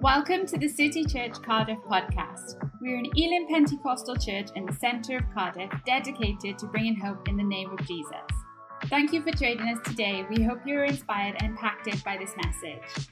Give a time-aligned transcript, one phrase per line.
[0.00, 2.54] Welcome to the City Church Cardiff podcast.
[2.80, 7.36] We're an Elim Pentecostal church in the centre of Cardiff dedicated to bringing hope in
[7.36, 8.14] the name of Jesus.
[8.84, 10.24] Thank you for joining us today.
[10.30, 13.08] We hope you're inspired and impacted by this message.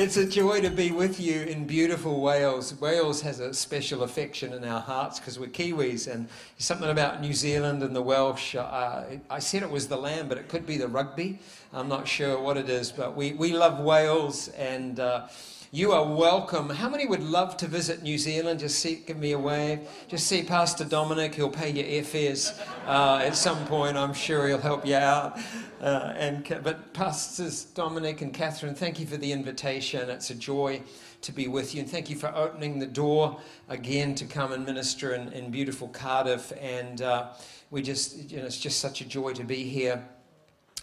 [0.00, 2.74] It's a joy to be with you in beautiful Wales.
[2.80, 6.26] Wales has a special affection in our hearts because we're Kiwis, and
[6.56, 8.54] something about New Zealand and the Welsh.
[8.54, 11.38] Uh, I said it was the land, but it could be the rugby.
[11.74, 14.98] I'm not sure what it is, but we, we love Wales and.
[14.98, 15.28] Uh,
[15.72, 16.68] you are welcome.
[16.68, 18.58] How many would love to visit New Zealand?
[18.58, 19.88] Just see, give me a wave.
[20.08, 21.36] Just see Pastor Dominic.
[21.36, 23.96] He'll pay your airfares uh, at some point.
[23.96, 25.38] I'm sure he'll help you out.
[25.80, 30.10] Uh, and but Pastors Dominic and Catherine, thank you for the invitation.
[30.10, 30.82] It's a joy
[31.22, 34.66] to be with you, and thank you for opening the door again to come and
[34.66, 36.52] minister in, in beautiful Cardiff.
[36.60, 37.28] And uh,
[37.70, 40.04] we just, you know, it's just such a joy to be here.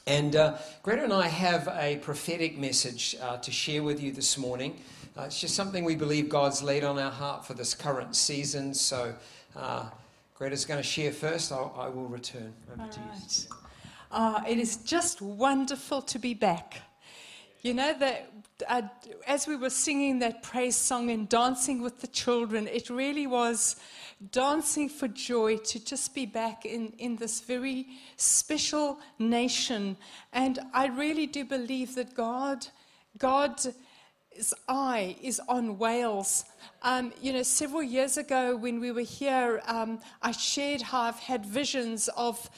[0.07, 4.37] And uh, Greta and I have a prophetic message uh, to share with you this
[4.37, 4.79] morning.
[5.17, 8.73] Uh, it's just something we believe God's laid on our heart for this current season.
[8.73, 9.13] So
[9.53, 9.89] uh,
[10.33, 11.51] Greta's going to share first.
[11.51, 12.53] I'll, I will return.
[12.71, 13.47] Over All to right.
[14.09, 16.81] Uh, it is just wonderful to be back.
[17.61, 18.31] You know that
[18.69, 18.83] uh,
[19.27, 23.75] as we were singing that praise song and dancing with the children, it really was
[24.31, 29.97] dancing for joy to just be back in, in this very special nation.
[30.33, 32.67] And I really do believe that God,
[33.17, 33.67] God's
[34.67, 36.45] eye is on Wales.
[36.81, 41.19] Um, you know, several years ago when we were here, um, I shared how I've
[41.19, 42.49] had visions of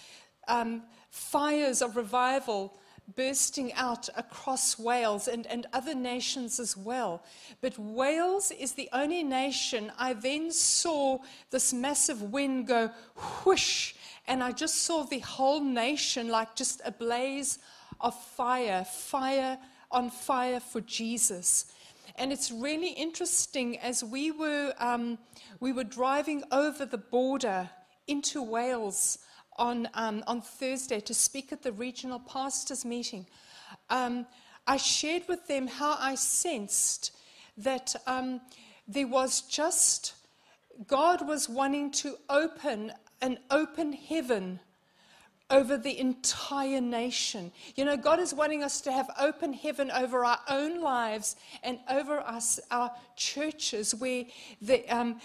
[0.47, 2.73] um, fires of revival
[3.15, 7.23] bursting out across Wales and, and other nations as well.
[7.61, 11.19] But Wales is the only nation I then saw
[11.51, 12.91] this massive wind go
[13.43, 13.93] whoosh,
[14.27, 17.59] and I just saw the whole nation like just a blaze
[17.99, 19.57] of fire, fire
[19.91, 21.71] on fire for Jesus.
[22.15, 25.17] And it's really interesting as we were, um,
[25.59, 27.69] we were driving over the border
[28.07, 29.19] into Wales
[29.59, 33.27] on, um, on Thursday to speak at the regional pastors' meeting,
[33.89, 34.25] um,
[34.65, 37.15] I shared with them how I sensed
[37.57, 38.41] that um,
[38.87, 40.13] there was just,
[40.87, 44.59] God was wanting to open an open heaven
[45.49, 47.51] over the entire nation.
[47.75, 51.79] You know, God is wanting us to have open heaven over our own lives and
[51.89, 54.25] over us, our churches, where
[54.61, 55.19] the, um,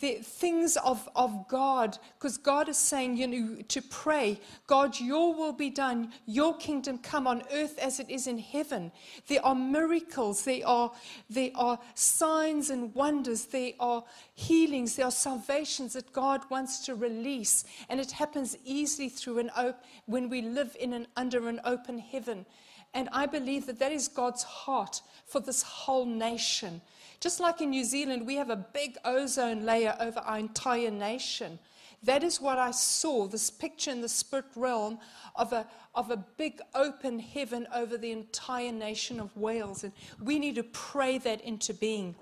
[0.00, 5.34] the things of, of God, because God is saying, you know, to pray, God, your
[5.34, 8.90] will be done, your kingdom come on earth as it is in heaven.
[9.28, 10.90] There are miracles, there are,
[11.30, 14.04] there are signs and wonders, there are
[14.34, 17.64] healings, there are salvations that God wants to release.
[17.88, 21.98] And it happens easily through an op- when we live in an, under an open
[21.98, 22.46] heaven.
[22.94, 26.80] And I believe that that is God's heart for this whole nation.
[27.24, 31.58] Just like in New Zealand, we have a big ozone layer over our entire nation.
[32.02, 34.98] That is what I saw this picture in the spirit realm
[35.34, 39.84] of a, of a big open heaven over the entire nation of Wales.
[39.84, 42.14] And we need to pray that into being.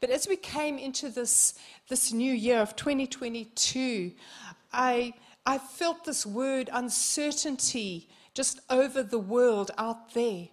[0.00, 1.54] But as we came into this,
[1.88, 4.10] this new year of 2022,
[4.72, 5.14] I,
[5.46, 10.48] I felt this word uncertainty just over the world out there.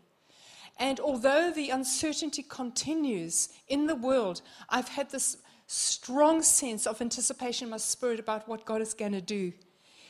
[0.79, 7.65] And although the uncertainty continues in the world, I've had this strong sense of anticipation
[7.65, 9.53] in my spirit about what God is going to do.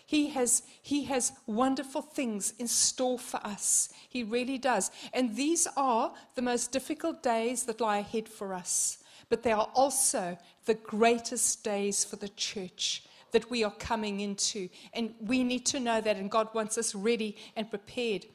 [0.06, 3.90] He has, he has wonderful things in store for us.
[4.08, 4.90] He really does.
[5.14, 9.00] And these are the most difficult days that lie ahead for us.
[9.30, 14.70] But they are also the greatest days for the church that we are coming into.
[14.94, 18.26] And we need to know that, and God wants us ready and prepared.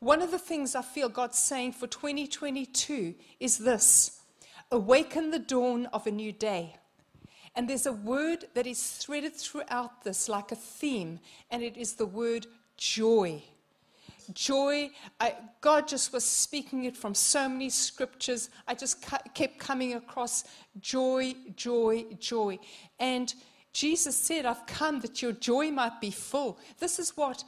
[0.00, 4.22] One of the things I feel God's saying for 2022 is this
[4.72, 6.76] awaken the dawn of a new day.
[7.54, 11.94] And there's a word that is threaded throughout this like a theme, and it is
[11.94, 12.46] the word
[12.78, 13.42] joy.
[14.32, 14.90] Joy,
[15.20, 18.48] I, God just was speaking it from so many scriptures.
[18.66, 19.04] I just
[19.34, 20.44] kept coming across
[20.80, 22.58] joy, joy, joy.
[22.98, 23.34] And
[23.74, 26.58] Jesus said, I've come that your joy might be full.
[26.78, 27.44] This is what,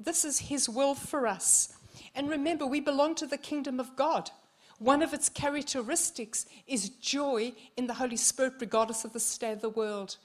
[0.00, 1.74] this is His will for us.
[2.14, 4.30] And remember, we belong to the kingdom of God.
[4.78, 9.60] One of its characteristics is joy in the Holy Spirit, regardless of the state of
[9.60, 10.16] the world.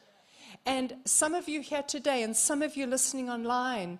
[0.65, 3.99] And some of you here today, and some of you listening online,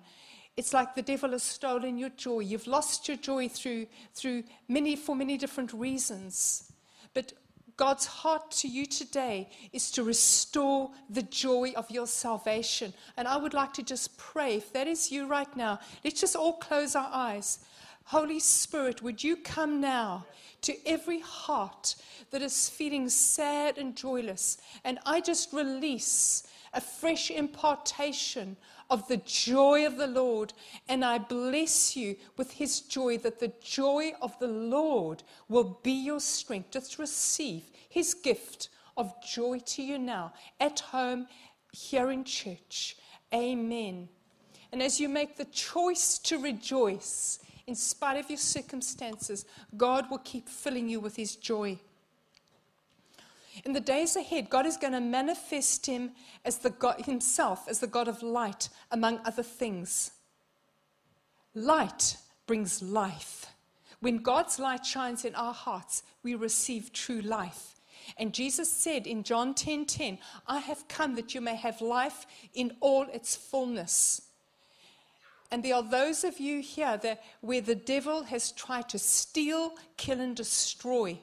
[0.56, 2.40] it's like the devil has stolen your joy.
[2.40, 6.72] You've lost your joy through, through many, for many different reasons.
[7.14, 7.32] But
[7.76, 12.92] God's heart to you today is to restore the joy of your salvation.
[13.16, 16.34] And I would like to just pray, if that is you right now, let's just
[16.34, 17.60] all close our eyes.
[18.08, 20.24] Holy Spirit, would you come now
[20.62, 21.94] to every heart
[22.30, 24.56] that is feeling sad and joyless?
[24.82, 28.56] And I just release a fresh impartation
[28.88, 30.54] of the joy of the Lord.
[30.88, 35.92] And I bless you with his joy, that the joy of the Lord will be
[35.92, 36.70] your strength.
[36.70, 41.26] Just receive his gift of joy to you now, at home,
[41.72, 42.96] here in church.
[43.34, 44.08] Amen.
[44.72, 49.44] And as you make the choice to rejoice, in spite of your circumstances,
[49.76, 51.78] God will keep filling you with his joy.
[53.64, 56.12] In the days ahead, God is going to manifest him
[56.46, 60.12] as the God, himself as the God of light, among other things.
[61.54, 62.16] Light
[62.46, 63.46] brings life.
[64.00, 67.74] When God's light shines in our hearts, we receive true life.
[68.16, 71.82] And Jesus said in John 10:10, 10, 10, I have come that you may have
[71.82, 74.27] life in all its fullness.
[75.50, 79.72] And there are those of you here that where the devil has tried to steal,
[79.96, 81.18] kill, and destroy.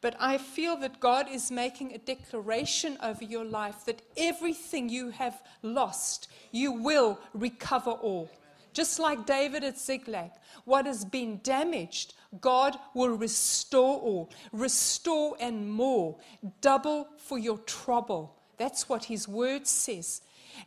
[0.00, 5.10] But I feel that God is making a declaration over your life that everything you
[5.10, 8.30] have lost, you will recover all.
[8.72, 10.30] Just like David at Ziklag,
[10.64, 16.16] what has been damaged, God will restore all, restore and more,
[16.60, 18.36] double for your trouble.
[18.56, 20.22] That's what his word says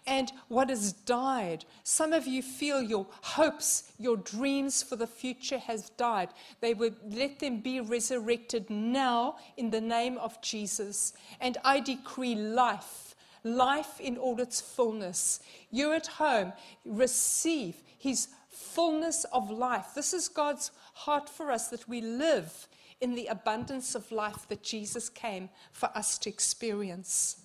[0.05, 1.65] and what has died.
[1.83, 6.29] Some of you feel your hopes, your dreams for the future has died.
[6.61, 11.13] They would let them be resurrected now in the name of Jesus.
[11.39, 15.39] And I decree life, life in all its fullness.
[15.71, 16.53] You at home,
[16.85, 19.87] receive his fullness of life.
[19.95, 22.67] This is God's heart for us that we live
[23.01, 27.42] in the abundance of life that Jesus came for us to experience.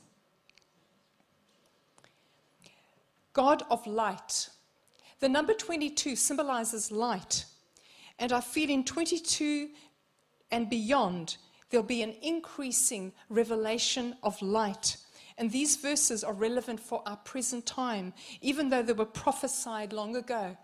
[3.39, 4.49] God of light.
[5.21, 7.45] The number 22 symbolizes light.
[8.19, 9.69] And I feel in 22
[10.51, 11.37] and beyond,
[11.71, 14.97] there'll be an increasing revelation of light.
[15.37, 20.17] And these verses are relevant for our present time, even though they were prophesied long
[20.17, 20.57] ago.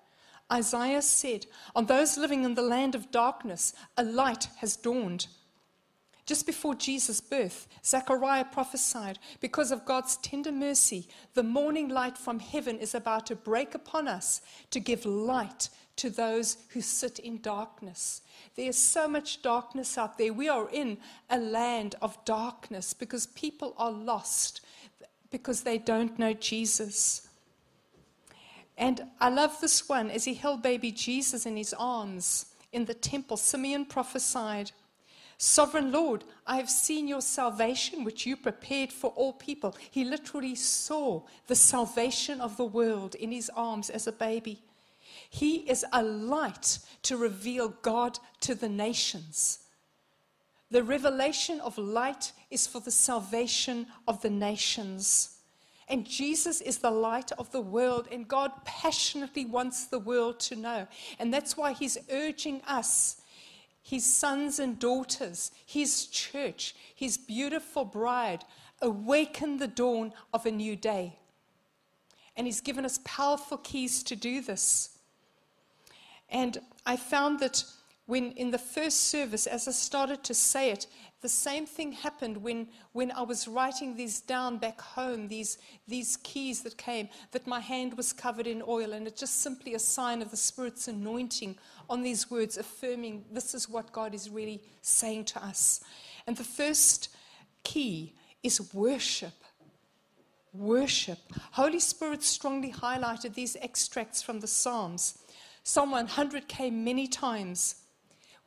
[0.53, 1.47] Isaiah said,
[1.77, 5.29] On those living in the land of darkness, a light has dawned.
[6.27, 12.39] Just before Jesus' birth, Zechariah prophesied, because of God's tender mercy, the morning light from
[12.39, 14.41] heaven is about to break upon us
[14.71, 18.23] to give light to those who sit in darkness.
[18.57, 20.33] There is so much darkness out there.
[20.33, 20.99] We are in
[21.29, 24.63] a land of darkness because people are lost
[25.31, 27.29] because they don't know Jesus.
[28.77, 32.95] And I love this one as he held baby Jesus in his arms in the
[32.95, 33.37] temple.
[33.37, 34.73] Simeon prophesied.
[35.37, 39.77] Sovereign Lord, I have seen your salvation, which you prepared for all people.
[39.91, 44.63] He literally saw the salvation of the world in his arms as a baby.
[45.29, 49.61] He is a light to reveal God to the nations.
[50.71, 55.39] The revelation of light is for the salvation of the nations.
[55.89, 60.57] And Jesus is the light of the world, and God passionately wants the world to
[60.57, 60.87] know.
[61.19, 63.21] And that's why He's urging us
[63.85, 68.43] his sons and daughters, his church, his beautiful bride,
[68.81, 71.19] awaken the dawn of a new day.
[72.35, 74.99] And he's given us powerful keys to do this.
[76.31, 77.63] And I found that
[78.07, 80.87] when in the first service, as I started to say it,
[81.25, 85.57] the same thing happened when, when I was writing these down back home, these,
[85.89, 89.73] these keys that came, that my hand was covered in oil, and it's just simply
[89.73, 91.57] a sign of the Spirit's anointing
[91.89, 95.83] on these words, affirming this is what God is really saying to us.
[96.27, 97.09] And the first
[97.63, 98.13] key
[98.43, 99.33] is worship.
[100.53, 101.21] Worship.
[101.53, 105.21] Holy Spirit strongly highlighted these extracts from the Psalms.
[105.63, 107.77] Psalm 100 came many times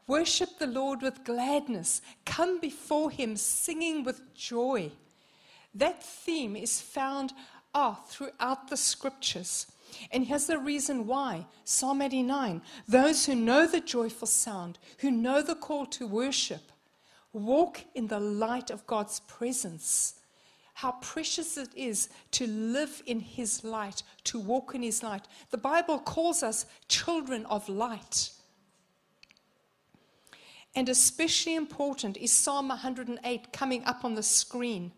[0.08, 2.02] Worship the Lord with gladness.
[2.26, 4.92] Come before him singing with joy.
[5.76, 7.34] That theme is found
[7.76, 9.68] oh, throughout the scriptures.
[10.12, 15.42] And here's the reason why Psalm 89 those who know the joyful sound, who know
[15.42, 16.72] the call to worship,
[17.34, 20.16] walk in the light of God's presence.
[20.76, 25.28] How precious it is to live in His light, to walk in His light.
[25.50, 28.30] The Bible calls us children of light.
[30.76, 34.92] And especially important is Psalm 108 coming up on the screen.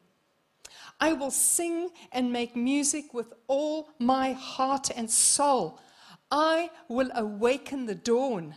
[0.99, 5.79] I will sing and make music with all my heart and soul.
[6.29, 8.55] I will awaken the dawn.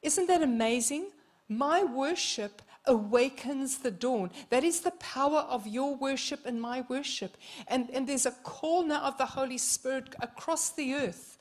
[0.00, 1.10] Isn't that amazing?
[1.48, 4.30] My worship awakens the dawn.
[4.50, 7.36] That is the power of your worship and my worship.
[7.68, 11.38] And, and there's a call now of the Holy Spirit across the earth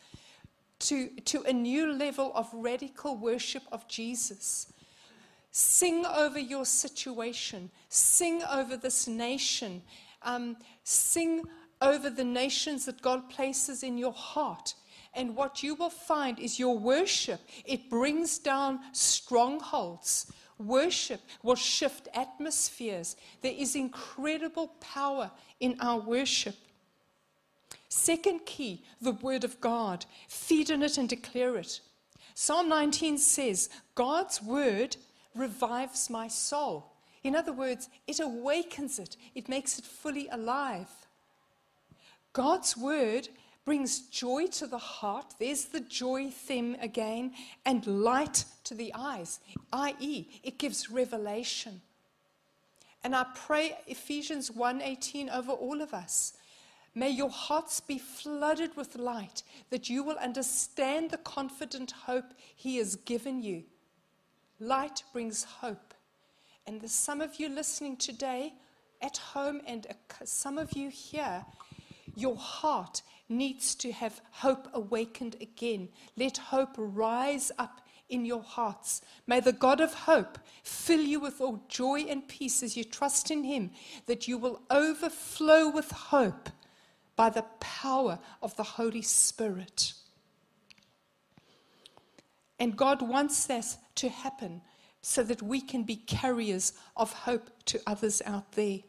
[0.81, 4.71] to, to a new level of radical worship of Jesus.
[5.51, 9.81] Sing over your situation, sing over this nation,
[10.23, 11.43] um, sing
[11.81, 14.75] over the nations that God places in your heart.
[15.13, 20.31] And what you will find is your worship, it brings down strongholds.
[20.57, 23.15] Worship will shift atmospheres.
[23.41, 26.55] There is incredible power in our worship.
[27.91, 30.05] Second key, the Word of God.
[30.29, 31.81] Feed on it and declare it.
[32.33, 34.95] Psalm 19 says, God's Word
[35.35, 36.93] revives my soul.
[37.21, 40.87] In other words, it awakens it, it makes it fully alive.
[42.31, 43.27] God's Word
[43.65, 45.33] brings joy to the heart.
[45.37, 47.33] There's the joy theme again,
[47.65, 49.41] and light to the eyes,
[49.73, 51.81] i.e., it gives revelation.
[53.03, 56.37] And I pray Ephesians 1:18 over all of us.
[56.93, 62.77] May your hearts be flooded with light, that you will understand the confident hope He
[62.77, 63.63] has given you.
[64.59, 65.93] Light brings hope.
[66.67, 68.53] And there's some of you listening today
[69.01, 69.87] at home, and
[70.25, 71.45] some of you here,
[72.15, 75.89] your heart needs to have hope awakened again.
[76.17, 79.01] Let hope rise up in your hearts.
[79.25, 83.31] May the God of hope fill you with all joy and peace as you trust
[83.31, 83.71] in Him,
[84.05, 86.49] that you will overflow with hope
[87.15, 89.93] by the power of the Holy Spirit.
[92.59, 94.61] And God wants that to happen
[95.01, 98.79] so that we can be carriers of hope to others out there.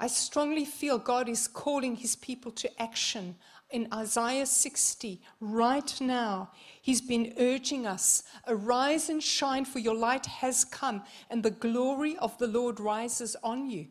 [0.00, 3.34] I strongly feel God is calling his people to action.
[3.70, 10.24] In Isaiah 60, right now, he's been urging us arise and shine, for your light
[10.24, 13.88] has come, and the glory of the Lord rises on you.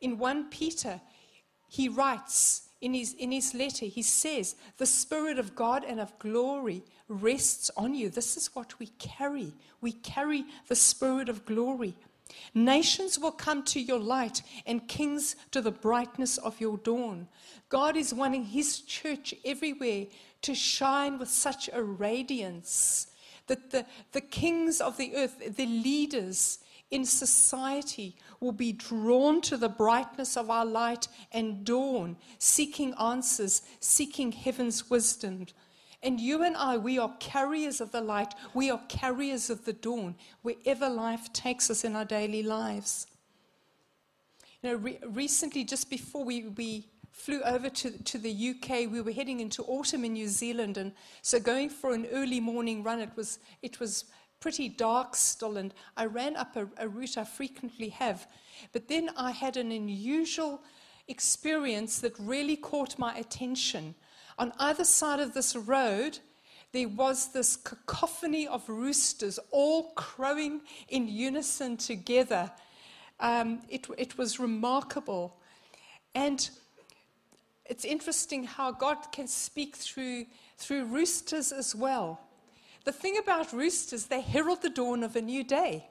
[0.00, 1.00] In 1 Peter,
[1.70, 6.18] he writes in his, in his letter, he says, The Spirit of God and of
[6.18, 8.08] glory rests on you.
[8.08, 9.52] This is what we carry.
[9.80, 11.94] We carry the Spirit of glory.
[12.54, 17.28] Nations will come to your light, and kings to the brightness of your dawn.
[17.68, 20.06] God is wanting His church everywhere
[20.42, 23.06] to shine with such a radiance
[23.46, 26.58] that the, the kings of the earth, the leaders
[26.90, 33.62] in society, will be drawn to the brightness of our light and dawn, seeking answers,
[33.80, 35.46] seeking heaven's wisdom.
[36.02, 38.34] And you and I, we are carriers of the light.
[38.54, 43.06] We are carriers of the dawn, wherever life takes us in our daily lives.
[44.62, 49.00] You know, re- recently, just before we, we flew over to, to the UK, we
[49.00, 50.78] were heading into autumn in New Zealand.
[50.78, 50.92] And
[51.22, 54.06] so going for an early morning run, it was, it was
[54.40, 55.56] pretty dark still.
[55.56, 58.26] And I ran up a, a route I frequently have.
[58.72, 60.62] But then I had an unusual
[61.08, 63.94] experience that really caught my attention.
[64.38, 66.18] On either side of this road,
[66.72, 72.50] there was this cacophony of roosters all crowing in unison together.
[73.18, 75.36] Um, it, it was remarkable.
[76.14, 76.48] And
[77.66, 82.20] it's interesting how God can speak through, through roosters as well.
[82.84, 85.86] The thing about roosters, they herald the dawn of a new day.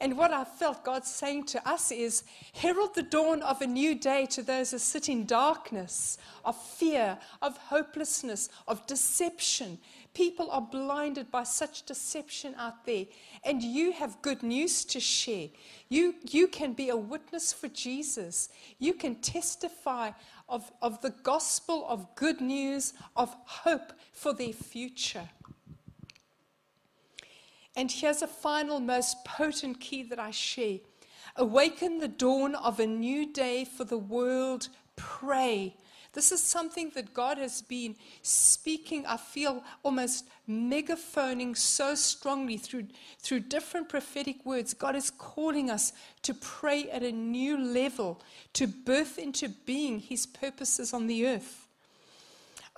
[0.00, 2.24] And what I felt God saying to us is
[2.54, 7.18] herald the dawn of a new day to those who sit in darkness, of fear,
[7.42, 9.78] of hopelessness, of deception.
[10.14, 13.06] People are blinded by such deception out there.
[13.44, 15.48] And you have good news to share.
[15.88, 18.48] You, you can be a witness for Jesus.
[18.78, 20.12] You can testify
[20.48, 25.28] of, of the gospel of good news, of hope for their future.
[27.76, 30.78] And here's a final, most potent key that I share
[31.36, 34.68] awaken the dawn of a new day for the world.
[34.96, 35.74] Pray.
[36.12, 42.86] This is something that God has been speaking, I feel almost megaphoning so strongly through,
[43.18, 44.74] through different prophetic words.
[44.74, 50.24] God is calling us to pray at a new level, to birth into being His
[50.24, 51.66] purposes on the earth.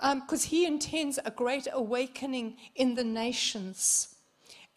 [0.01, 4.15] Because um, He intends a great awakening in the nations.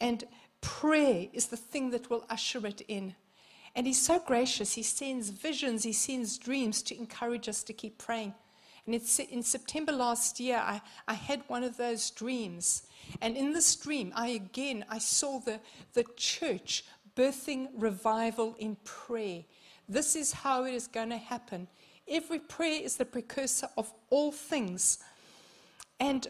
[0.00, 0.24] And
[0.60, 3.14] prayer is the thing that will usher it in.
[3.74, 4.74] And He's so gracious.
[4.74, 8.34] He sends visions, He sends dreams to encourage us to keep praying.
[8.86, 8.94] And
[9.30, 12.84] in September last year, I, I had one of those dreams.
[13.20, 15.60] And in this dream, I again, I saw the,
[15.92, 19.44] the church birthing revival in prayer.
[19.88, 21.68] This is how it is going to happen.
[22.08, 24.98] Every prayer is the precursor of all things.
[25.98, 26.26] And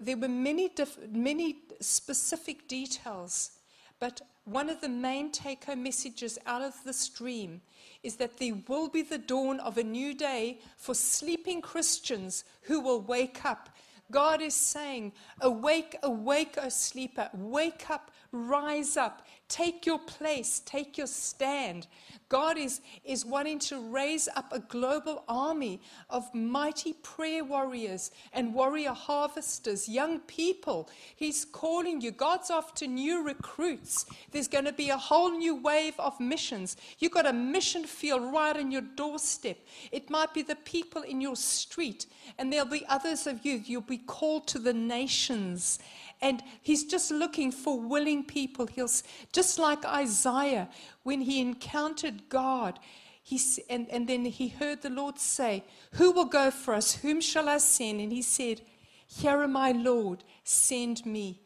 [0.00, 0.70] there were many,
[1.10, 3.52] many specific details,
[3.98, 7.60] but one of the main take home messages out of this dream
[8.02, 12.80] is that there will be the dawn of a new day for sleeping Christians who
[12.80, 13.68] will wake up.
[14.10, 20.96] God is saying, Awake, awake, O sleeper, wake up, rise up, take your place, take
[20.96, 21.86] your stand.
[22.30, 28.54] God is, is wanting to raise up a global army of mighty prayer warriors and
[28.54, 30.88] warrior harvesters, young people.
[31.14, 32.10] He's calling you.
[32.10, 34.06] God's after new recruits.
[34.30, 36.78] There's going to be a whole new wave of missions.
[36.98, 39.58] You've got a mission field right on your doorstep.
[39.90, 42.06] It might be the people in your street,
[42.38, 43.60] and there'll be others of you.
[43.62, 45.78] You'll be called to the nations.
[46.22, 48.66] And he's just looking for willing people.
[48.68, 48.88] He'll,
[49.32, 50.68] just like Isaiah,
[51.02, 52.78] when he encountered God,
[53.24, 55.64] he, and, and then he heard the Lord say,
[55.94, 56.94] Who will go for us?
[56.94, 58.00] Whom shall I send?
[58.00, 58.62] And he said,
[59.06, 61.40] Here am I, Lord, send me.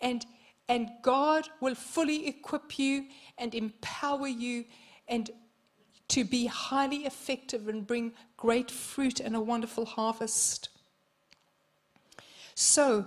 [0.00, 0.26] And,
[0.68, 3.06] and God will fully equip you
[3.38, 4.64] and empower you
[5.06, 5.30] and
[6.08, 10.70] to be highly effective and bring great fruit and a wonderful harvest.
[12.54, 13.06] So,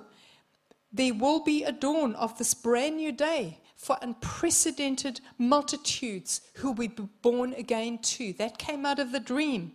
[0.92, 6.88] there will be a dawn of this brand new day for unprecedented multitudes who will
[6.88, 8.34] be born again too.
[8.34, 9.74] That came out of the dream.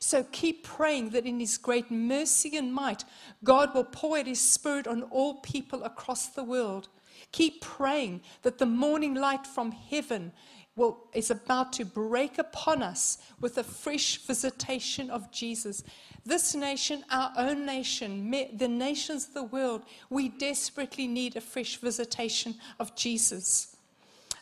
[0.00, 3.04] So keep praying that in His great mercy and might,
[3.44, 6.88] God will pour out His Spirit on all people across the world.
[7.32, 10.32] Keep praying that the morning light from heaven
[10.76, 15.82] will, is about to break upon us with a fresh visitation of Jesus.
[16.24, 21.76] This nation, our own nation, the nations of the world, we desperately need a fresh
[21.76, 23.76] visitation of Jesus.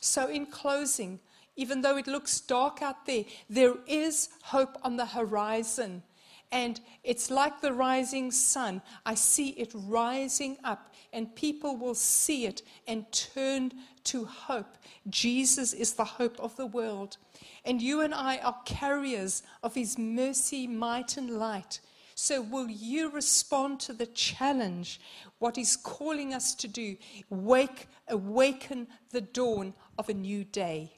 [0.00, 1.20] So, in closing,
[1.56, 6.02] even though it looks dark out there, there is hope on the horizon.
[6.50, 8.82] And it's like the rising sun.
[9.04, 13.72] I see it rising up, and people will see it and turn
[14.04, 14.76] to hope.
[15.08, 17.16] Jesus is the hope of the world.
[17.64, 21.80] And you and I are carriers of his mercy, might, and light.
[22.14, 25.00] So, will you respond to the challenge,
[25.40, 26.96] what he's calling us to do?
[27.28, 30.92] Wake, awaken the dawn of a new day.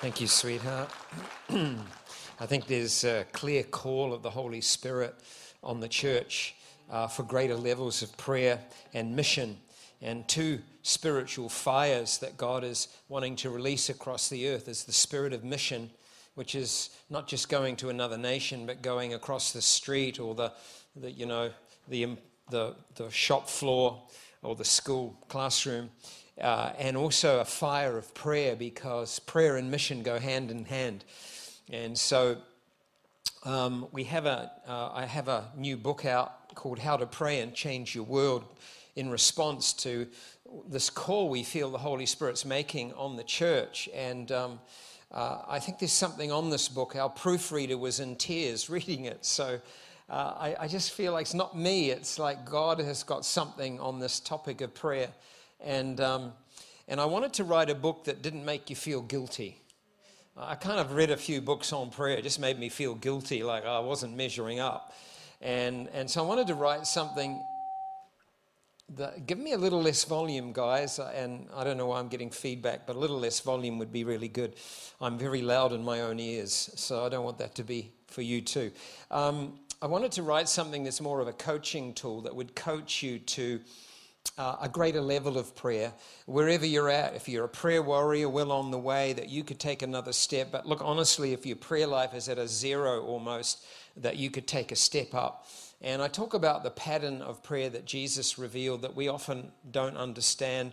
[0.00, 0.90] Thank you, sweetheart.
[1.50, 5.14] I think there's a clear call of the Holy Spirit
[5.62, 6.54] on the church
[6.90, 8.60] uh, for greater levels of prayer
[8.92, 9.56] and mission,
[10.02, 14.92] and two spiritual fires that God is wanting to release across the earth is the
[14.92, 15.90] spirit of mission,
[16.34, 20.52] which is not just going to another nation, but going across the street or the,
[20.96, 21.50] the you know,
[21.88, 22.16] the,
[22.50, 24.02] the, the shop floor
[24.42, 25.90] or the school classroom.
[26.40, 31.04] Uh, and also a fire of prayer because prayer and mission go hand in hand.
[31.68, 32.38] And so
[33.44, 37.40] um, we have a, uh, I have a new book out called How to Pray
[37.40, 38.44] and Change Your World
[38.96, 40.06] in response to
[40.68, 43.88] this call we feel the Holy Spirit's making on the church.
[43.94, 44.60] And um,
[45.12, 46.96] uh, I think there's something on this book.
[46.96, 49.24] Our proofreader was in tears reading it.
[49.24, 49.60] So
[50.08, 53.78] uh, I, I, just feel like it's not me, it's like God has got something
[53.78, 55.08] on this topic of prayer.
[55.60, 56.32] And, um,
[56.88, 59.60] and I wanted to write a book that didn't make you feel guilty.
[60.36, 62.16] I kind of read a few books on prayer.
[62.16, 64.92] It just made me feel guilty, like I wasn't measuring up.
[65.40, 67.42] And, and so I wanted to write something
[68.96, 70.98] that, give me a little less volume, guys.
[70.98, 74.04] And I don't know why I'm getting feedback, but a little less volume would be
[74.04, 74.56] really good.
[75.00, 78.22] I'm very loud in my own ears, so I don't want that to be for
[78.22, 78.72] you too.
[79.10, 83.02] Um, I wanted to write something that's more of a coaching tool that would coach
[83.02, 83.60] you to
[84.36, 85.92] uh, a greater level of prayer
[86.26, 87.14] wherever you're at.
[87.14, 90.52] If you're a prayer warrior, well on the way, that you could take another step.
[90.52, 93.64] But look, honestly, if your prayer life is at a zero almost,
[94.00, 95.46] that you could take a step up.
[95.80, 99.96] And I talk about the pattern of prayer that Jesus revealed that we often don't
[99.96, 100.72] understand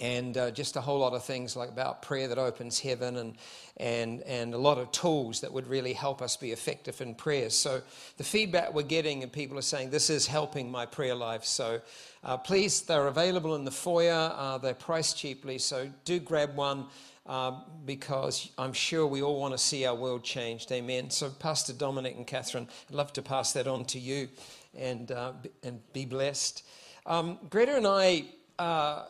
[0.00, 3.36] and uh, just a whole lot of things like about prayer that opens heaven and,
[3.78, 7.48] and, and a lot of tools that would really help us be effective in prayer.
[7.50, 7.80] So,
[8.18, 11.44] the feedback we're getting, and people are saying, This is helping my prayer life.
[11.44, 11.80] So,
[12.24, 15.58] uh, please, they're available in the foyer, uh, they're priced cheaply.
[15.58, 16.86] So, do grab one.
[17.26, 20.70] Uh, because I'm sure we all want to see our world changed.
[20.70, 21.10] Amen.
[21.10, 24.28] So, Pastor Dominic and Catherine, I'd love to pass that on to you
[24.76, 25.32] and, uh,
[25.64, 26.62] and be blessed.
[27.04, 28.26] Um, Greta and I
[28.58, 29.06] uh,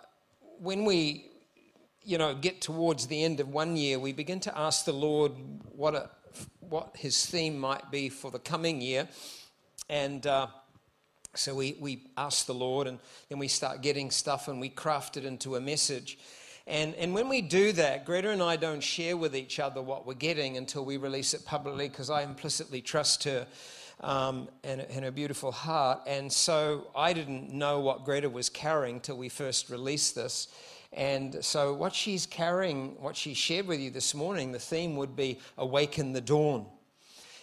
[0.59, 1.31] when we,
[2.03, 5.33] you know, get towards the end of one year, we begin to ask the Lord
[5.73, 6.11] what, a,
[6.61, 9.09] what his theme might be for the coming year.
[9.89, 10.49] And uh,
[11.35, 12.99] so we, we ask the Lord, and
[13.29, 16.19] then we start getting stuff and we craft it into a message.
[16.67, 20.07] And, and when we do that, Greta and I don't share with each other what
[20.07, 23.47] we're getting until we release it publicly because I implicitly trust her
[24.01, 26.01] um, and, and her beautiful heart.
[26.07, 30.49] And so I didn't know what Greta was carrying till we first released this.
[30.93, 35.15] And so, what she's carrying, what she shared with you this morning, the theme would
[35.15, 36.67] be Awaken the Dawn.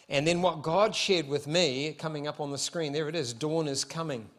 [0.09, 3.33] And then what God shared with me, coming up on the screen, there it is
[3.33, 4.29] dawn is coming.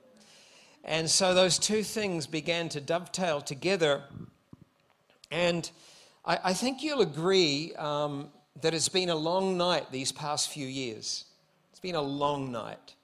[0.84, 4.02] And so those two things began to dovetail together.
[5.34, 5.68] And
[6.24, 8.28] I, I think you'll agree um,
[8.62, 11.24] that it's been a long night these past few years.
[11.72, 12.94] It's been a long night.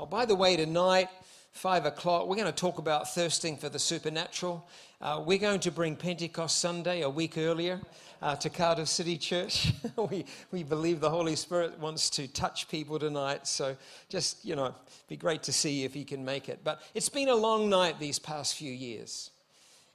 [0.00, 1.08] Oh, by the way, tonight,
[1.52, 4.68] five o'clock, we're going to talk about thirsting for the supernatural.
[5.00, 7.80] Uh, we're going to bring Pentecost Sunday a week earlier
[8.20, 9.72] uh, to Cardiff City Church.
[10.10, 13.46] we, we believe the Holy Spirit wants to touch people tonight.
[13.46, 13.76] So
[14.08, 14.74] just, you know,
[15.08, 16.62] be great to see if he can make it.
[16.64, 19.30] But it's been a long night these past few years.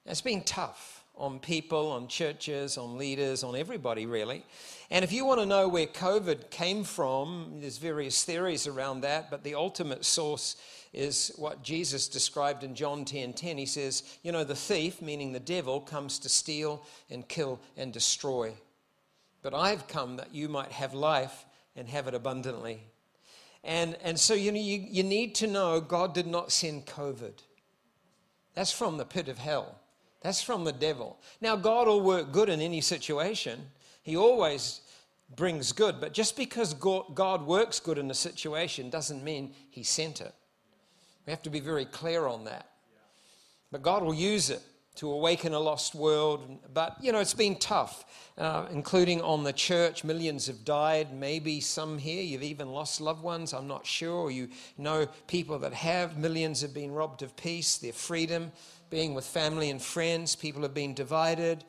[0.05, 4.43] It's been tough on people, on churches, on leaders, on everybody, really.
[4.89, 9.29] And if you want to know where COVID came from, there's various theories around that,
[9.29, 10.55] but the ultimate source
[10.93, 13.05] is what Jesus described in John 10:10.
[13.05, 13.57] 10, 10.
[13.57, 17.91] He says, "You know, the thief, meaning the devil, comes to steal and kill and
[17.91, 18.55] destroy.
[19.41, 22.83] But I've come that you might have life and have it abundantly."
[23.63, 27.33] And, and so you, know, you, you need to know God did not send COVID.
[28.53, 29.79] That's from the pit of hell.
[30.21, 31.19] That's from the devil.
[31.41, 33.61] Now, God will work good in any situation.
[34.03, 34.81] He always
[35.35, 35.99] brings good.
[35.99, 40.33] But just because God works good in a situation doesn't mean He sent it.
[41.25, 42.69] We have to be very clear on that.
[43.71, 44.61] But God will use it
[44.95, 46.57] to awaken a lost world.
[46.73, 48.05] But, you know, it's been tough,
[48.37, 50.03] uh, including on the church.
[50.03, 51.13] Millions have died.
[51.13, 53.53] Maybe some here, you've even lost loved ones.
[53.53, 54.31] I'm not sure.
[54.31, 56.17] You know people that have.
[56.17, 58.51] Millions have been robbed of peace, their freedom,
[58.89, 60.35] being with family and friends.
[60.35, 61.63] People have been divided.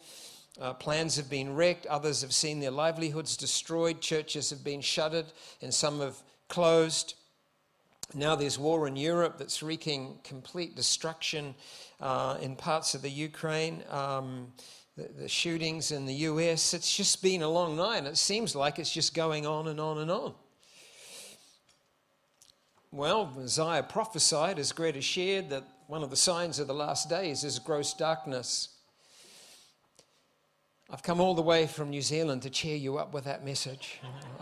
[0.61, 1.87] Uh, plans have been wrecked.
[1.87, 4.00] Others have seen their livelihoods destroyed.
[4.00, 5.26] Churches have been shuttered,
[5.62, 6.16] and some have
[6.48, 7.14] closed.
[8.14, 11.54] Now there's war in Europe that's wreaking complete destruction
[12.00, 13.85] uh, in parts of the Ukraine.
[13.90, 14.52] Um,
[14.96, 16.74] the, the, shootings in the US.
[16.74, 19.78] It's just been a long night, and it seems like it's just going on and
[19.78, 20.35] on and on.
[22.90, 27.44] Well, Isaiah prophesied, as Greta shared, that one of the signs of the last days
[27.44, 28.68] is gross darkness.
[30.90, 33.98] I've come all the way from New Zealand to cheer you up with that message.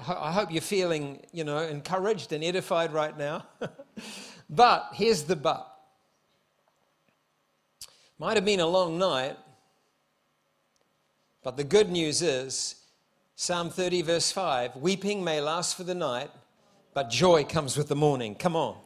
[0.08, 3.46] I hope you're feeling, you know, encouraged and edified right now.
[4.50, 5.72] but here's the but.
[8.18, 9.36] Might have been a long night,
[11.44, 12.74] but the good news is
[13.36, 16.30] Psalm 30, verse 5 weeping may last for the night,
[16.92, 18.34] but joy comes with the morning.
[18.34, 18.78] Come on.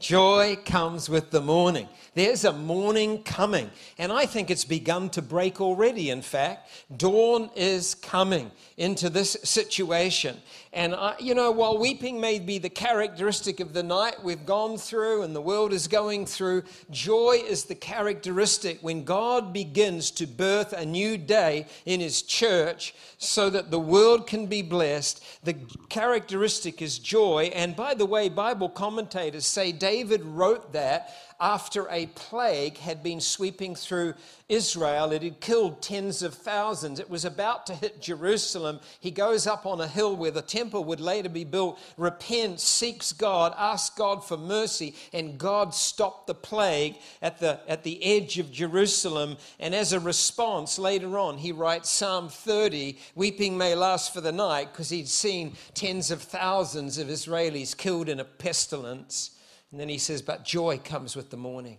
[0.00, 1.86] Joy comes with the morning.
[2.14, 3.70] There's a morning coming.
[3.98, 6.70] And I think it's begun to break already, in fact.
[6.96, 10.38] Dawn is coming into this situation.
[10.72, 14.78] And, I, you know, while weeping may be the characteristic of the night we've gone
[14.78, 20.26] through and the world is going through, joy is the characteristic when God begins to
[20.26, 25.22] birth a new day in His church so that the world can be blessed.
[25.44, 25.56] The
[25.88, 27.50] characteristic is joy.
[27.54, 33.20] And by the way, Bible commentators say David wrote that after a plague had been
[33.20, 34.14] sweeping through
[34.48, 35.10] Israel.
[35.10, 37.00] It had killed tens of thousands.
[37.00, 38.78] It was about to hit Jerusalem.
[39.00, 43.12] He goes up on a hill where the temple would later be built, repents, seeks
[43.12, 48.38] God, asks God for mercy, and God stopped the plague at the, at the edge
[48.38, 49.38] of Jerusalem.
[49.58, 54.30] And as a response, later on, he writes Psalm 30 Weeping may last for the
[54.30, 59.32] night, because he'd seen tens of thousands of Israelis killed in a pestilence.
[59.70, 61.78] And then he says, But joy comes with the morning.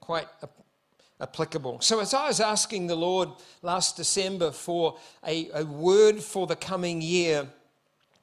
[0.00, 0.26] Quite
[1.20, 1.80] applicable.
[1.80, 3.28] So, as I was asking the Lord
[3.62, 7.48] last December for a, a word for the coming year,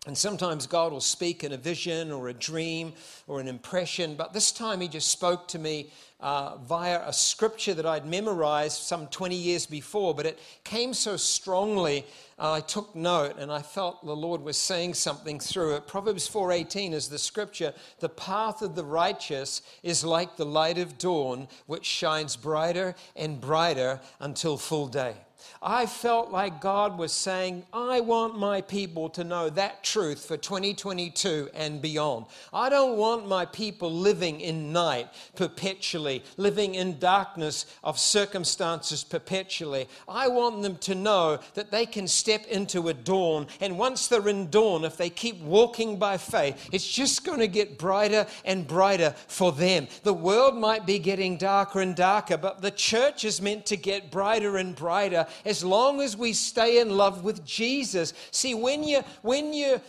[0.05, 2.93] and sometimes God will speak in a vision or a dream
[3.27, 7.73] or an impression, but this time He just spoke to me uh, via a scripture
[7.73, 12.05] that I'd memorized some 20 years before, but it came so strongly.
[12.39, 15.87] Uh, I took note and I felt the Lord was saying something through it.
[15.87, 17.73] Proverbs 4:18 is the scripture.
[17.99, 23.41] The path of the righteous is like the light of dawn, which shines brighter and
[23.41, 25.15] brighter until full day.
[25.61, 30.37] I felt like God was saying, I want my people to know that truth for
[30.37, 32.25] 2022 and beyond.
[32.53, 39.87] I don't want my people living in night perpetually, living in darkness of circumstances perpetually.
[40.07, 43.47] I want them to know that they can step into a dawn.
[43.61, 47.47] And once they're in dawn, if they keep walking by faith, it's just going to
[47.47, 49.87] get brighter and brighter for them.
[50.03, 54.11] The world might be getting darker and darker, but the church is meant to get
[54.11, 58.13] brighter and brighter as long as we stay in love with Jesus.
[58.31, 59.81] See, when you, when you,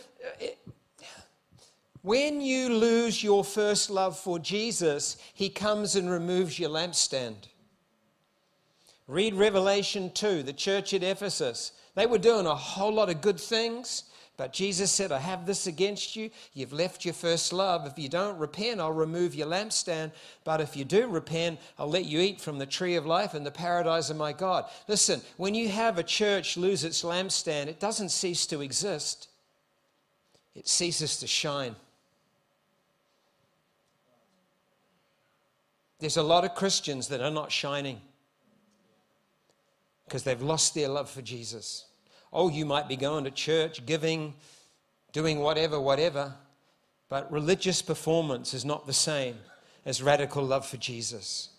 [2.01, 7.47] when you lose your first love for Jesus, he comes and removes your lampstand.
[9.07, 11.71] Read Revelation 2, the church at Ephesus.
[11.95, 14.03] They were doing a whole lot of good things,
[14.37, 16.29] But Jesus said, I have this against you.
[16.53, 17.87] You've left your first love.
[17.87, 20.11] If you don't repent, I'll remove your lampstand.
[20.43, 23.43] But if you do repent, I'll let you eat from the tree of life and
[23.43, 24.65] the paradise of my God.
[24.87, 29.27] Listen, when you have a church lose its lampstand, it doesn't cease to exist,
[30.53, 31.75] it ceases to shine.
[35.99, 38.01] There's a lot of Christians that are not shining
[40.05, 41.86] because they've lost their love for Jesus.
[42.37, 44.35] Oh, you might be going to church, giving,
[45.11, 46.35] doing whatever, whatever,
[47.09, 49.37] but religious performance is not the same
[49.87, 51.49] as radical love for Jesus.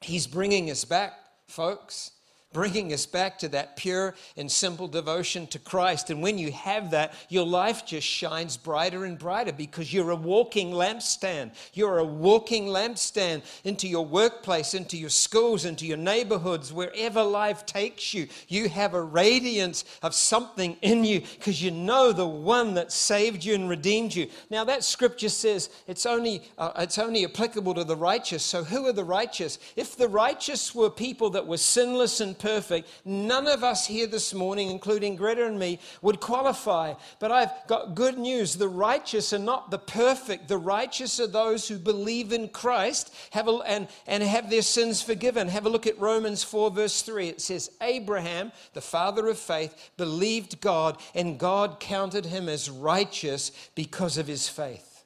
[0.00, 1.12] He's bringing us back,
[1.46, 2.10] folks
[2.56, 6.08] bringing us back to that pure and simple devotion to Christ.
[6.08, 10.16] And when you have that, your life just shines brighter and brighter because you're a
[10.16, 11.50] walking lampstand.
[11.74, 17.66] You're a walking lampstand into your workplace, into your schools, into your neighborhoods, wherever life
[17.66, 18.26] takes you.
[18.48, 23.44] You have a radiance of something in you because you know the one that saved
[23.44, 24.30] you and redeemed you.
[24.48, 28.42] Now, that scripture says it's only, uh, it's only applicable to the righteous.
[28.42, 29.58] So, who are the righteous?
[29.76, 32.88] If the righteous were people that were sinless and perfect.
[33.04, 36.94] None of us here this morning, including Greta and me, would qualify.
[37.18, 38.54] But I've got good news.
[38.54, 40.46] The righteous are not the perfect.
[40.46, 45.02] The righteous are those who believe in Christ have a, and, and have their sins
[45.02, 45.48] forgiven.
[45.48, 47.30] Have a look at Romans 4, verse 3.
[47.30, 53.50] It says, Abraham, the father of faith, believed God, and God counted him as righteous
[53.74, 55.02] because of his faith.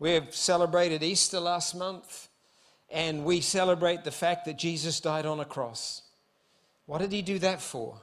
[0.00, 2.30] We have celebrated Easter last month
[2.92, 6.02] and we celebrate the fact that Jesus died on a cross.
[6.86, 7.96] What did he do that for?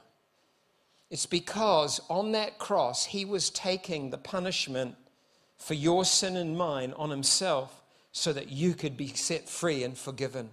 [1.10, 4.96] It's because on that cross, he was taking the punishment
[5.56, 9.96] for your sin and mine on himself so that you could be set free and
[9.96, 10.50] forgiven.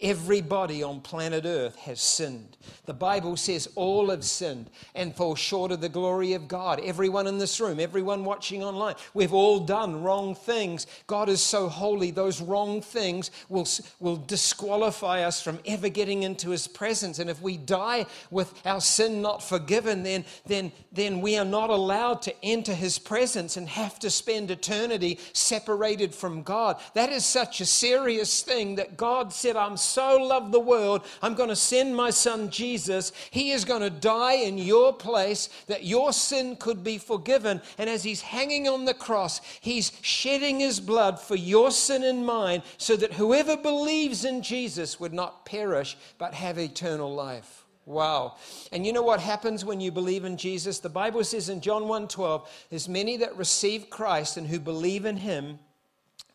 [0.00, 2.56] Everybody on planet Earth has sinned.
[2.84, 6.80] The Bible says all have sinned and fall short of the glory of God.
[6.80, 10.88] Everyone in this room, everyone watching online, we've all done wrong things.
[11.06, 13.68] God is so holy, those wrong things will,
[14.00, 17.20] will disqualify us from ever getting into His presence.
[17.20, 21.70] And if we die with our sin not forgiven, then, then, then we are not
[21.70, 26.80] allowed to enter His presence and have to spend eternity separated from God.
[26.94, 31.34] That is such a serious thing that God said, I'm so loved the world, I'm
[31.34, 33.12] going to send my son Jesus.
[33.30, 37.60] He is going to die in your place that your sin could be forgiven.
[37.78, 42.24] And as he's hanging on the cross, he's shedding his blood for your sin and
[42.24, 47.64] mine so that whoever believes in Jesus would not perish but have eternal life.
[47.86, 48.36] Wow.
[48.72, 50.78] And you know what happens when you believe in Jesus?
[50.78, 55.18] The Bible says in John 1:12, there's many that receive Christ and who believe in
[55.18, 55.58] him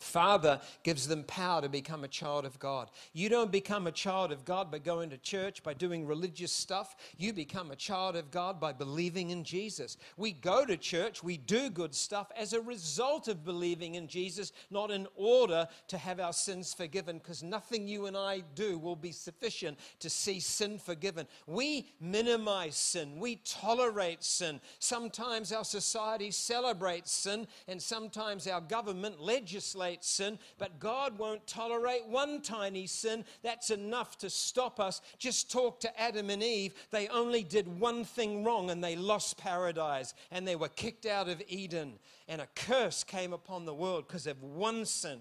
[0.10, 2.90] Father gives them power to become a child of God.
[3.14, 6.96] You don't become a child of God by going to church, by doing religious stuff.
[7.18, 9.98] You become a child of God by believing in Jesus.
[10.18, 14.52] We go to church, we do good stuff as a result of believing in Jesus,
[14.72, 18.96] not in order to have our sins forgiven, because nothing you and I do will
[18.96, 21.28] be sufficient to see sin forgiven.
[21.46, 24.60] We minimize sin, we tolerate sin.
[24.80, 31.46] Sometimes our society celebrates sin, and sometimes our government legislates tolerate sin, but God won't
[31.48, 33.26] tolerate one tiny sin.
[33.44, 35.02] That's enough to stop us.
[35.18, 36.74] Just talk to Adam and Eve.
[36.92, 41.30] They only did one thing wrong and they lost paradise and they were kicked out
[41.30, 42.00] of Eden.
[42.28, 45.20] And a curse came upon the world because of one sin.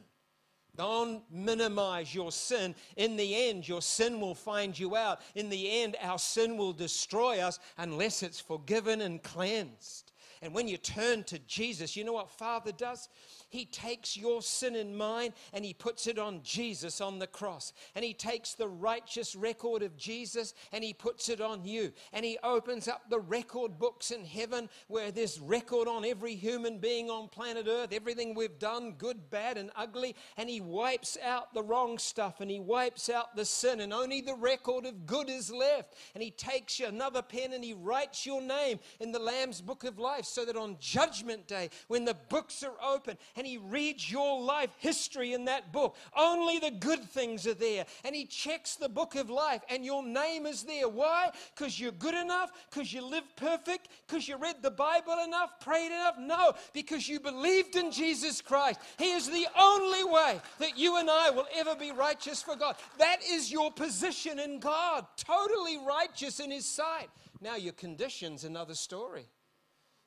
[0.77, 2.75] Don't minimize your sin.
[2.97, 5.21] In the end, your sin will find you out.
[5.35, 10.08] In the end, our sin will destroy us unless it's forgiven and cleansed.
[10.43, 13.09] And when you turn to Jesus, you know what Father does?
[13.51, 17.73] He takes your sin and mine and he puts it on Jesus on the cross.
[17.95, 21.93] And he takes the righteous record of Jesus and he puts it on you.
[22.13, 26.79] And he opens up the record books in heaven where there's record on every human
[26.79, 30.15] being on planet Earth, everything we've done, good, bad, and ugly.
[30.37, 33.81] And he wipes out the wrong stuff and he wipes out the sin.
[33.81, 35.95] And only the record of good is left.
[36.15, 39.85] And he takes you another pen and he writes your name in the Lamb's book
[39.85, 44.11] of life so that on Judgment Day, when the books are open and he reads
[44.11, 45.97] your life history in that book.
[46.17, 47.87] Only the good things are there.
[48.05, 50.89] And he checks the book of life, and your name is there.
[50.89, 51.31] Why?
[51.55, 52.51] Because you're good enough?
[52.71, 53.89] Because you live perfect?
[54.07, 55.61] Because you read the Bible enough?
[55.61, 56.17] Prayed enough?
[56.19, 58.81] No, because you believed in Jesus Christ.
[58.99, 62.77] He is the only way that you and I will ever be righteous for God.
[62.99, 67.09] That is your position in God, totally righteous in His sight.
[67.41, 69.29] Now, your condition's another story.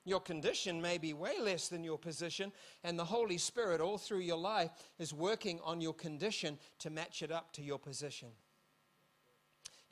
[0.04, 2.52] Your condition may be way less than your position,
[2.84, 7.22] and the Holy Spirit, all through your life, is working on your condition to match
[7.22, 8.30] it up to your position.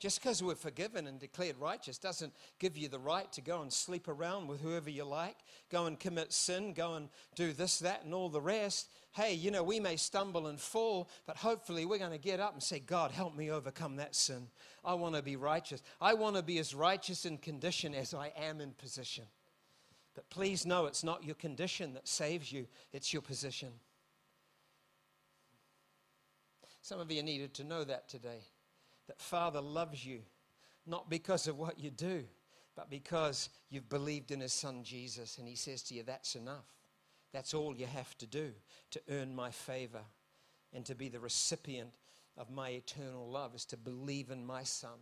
[0.00, 3.70] Just because we're forgiven and declared righteous doesn't give you the right to go and
[3.70, 5.36] sleep around with whoever you like,
[5.70, 8.88] go and commit sin, go and do this, that, and all the rest.
[9.12, 12.54] Hey, you know, we may stumble and fall, but hopefully we're going to get up
[12.54, 14.46] and say, God, help me overcome that sin.
[14.82, 15.82] I want to be righteous.
[16.00, 19.24] I want to be as righteous in condition as I am in position.
[20.28, 23.70] Please know it's not your condition that saves you, it's your position.
[26.82, 28.40] Some of you needed to know that today
[29.06, 30.20] that Father loves you,
[30.86, 32.24] not because of what you do,
[32.76, 35.38] but because you've believed in His Son Jesus.
[35.38, 36.66] And He says to you, That's enough.
[37.32, 38.52] That's all you have to do
[38.90, 40.02] to earn my favor
[40.72, 41.90] and to be the recipient
[42.36, 44.98] of my eternal love, is to believe in my Son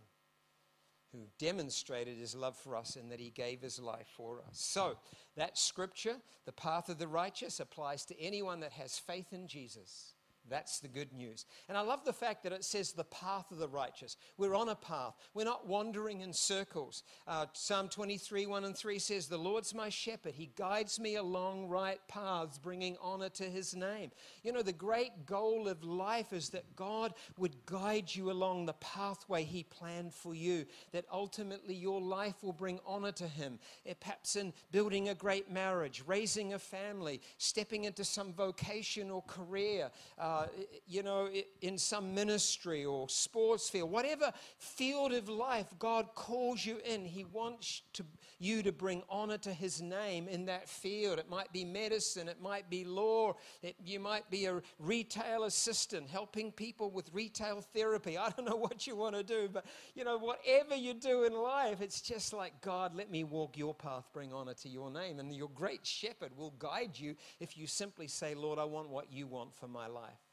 [1.11, 4.59] who demonstrated his love for us in that he gave his life for us.
[4.59, 4.97] So,
[5.35, 10.13] that scripture, the path of the righteous, applies to anyone that has faith in Jesus.
[10.49, 11.45] That's the good news.
[11.67, 14.17] And I love the fact that it says the path of the righteous.
[14.37, 15.13] We're on a path.
[15.33, 17.03] We're not wandering in circles.
[17.27, 20.33] Uh, Psalm 23, 1 and 3 says, The Lord's my shepherd.
[20.33, 24.11] He guides me along right paths, bringing honor to his name.
[24.43, 28.73] You know, the great goal of life is that God would guide you along the
[28.73, 33.59] pathway he planned for you, that ultimately your life will bring honor to him.
[33.85, 39.21] Eh, perhaps in building a great marriage, raising a family, stepping into some vocation or
[39.23, 39.89] career.
[40.17, 40.47] Uh, uh,
[40.87, 41.29] you know,
[41.61, 47.25] in some ministry or sports field, whatever field of life God calls you in, He
[47.25, 48.05] wants to,
[48.39, 51.19] you to bring honor to His name in that field.
[51.19, 56.09] It might be medicine, it might be law, it, you might be a retail assistant
[56.09, 58.17] helping people with retail therapy.
[58.17, 61.33] I don't know what you want to do, but you know, whatever you do in
[61.33, 65.19] life, it's just like, God, let me walk your path, bring honor to your name.
[65.19, 69.11] And your great shepherd will guide you if you simply say, Lord, I want what
[69.11, 70.28] you want for my life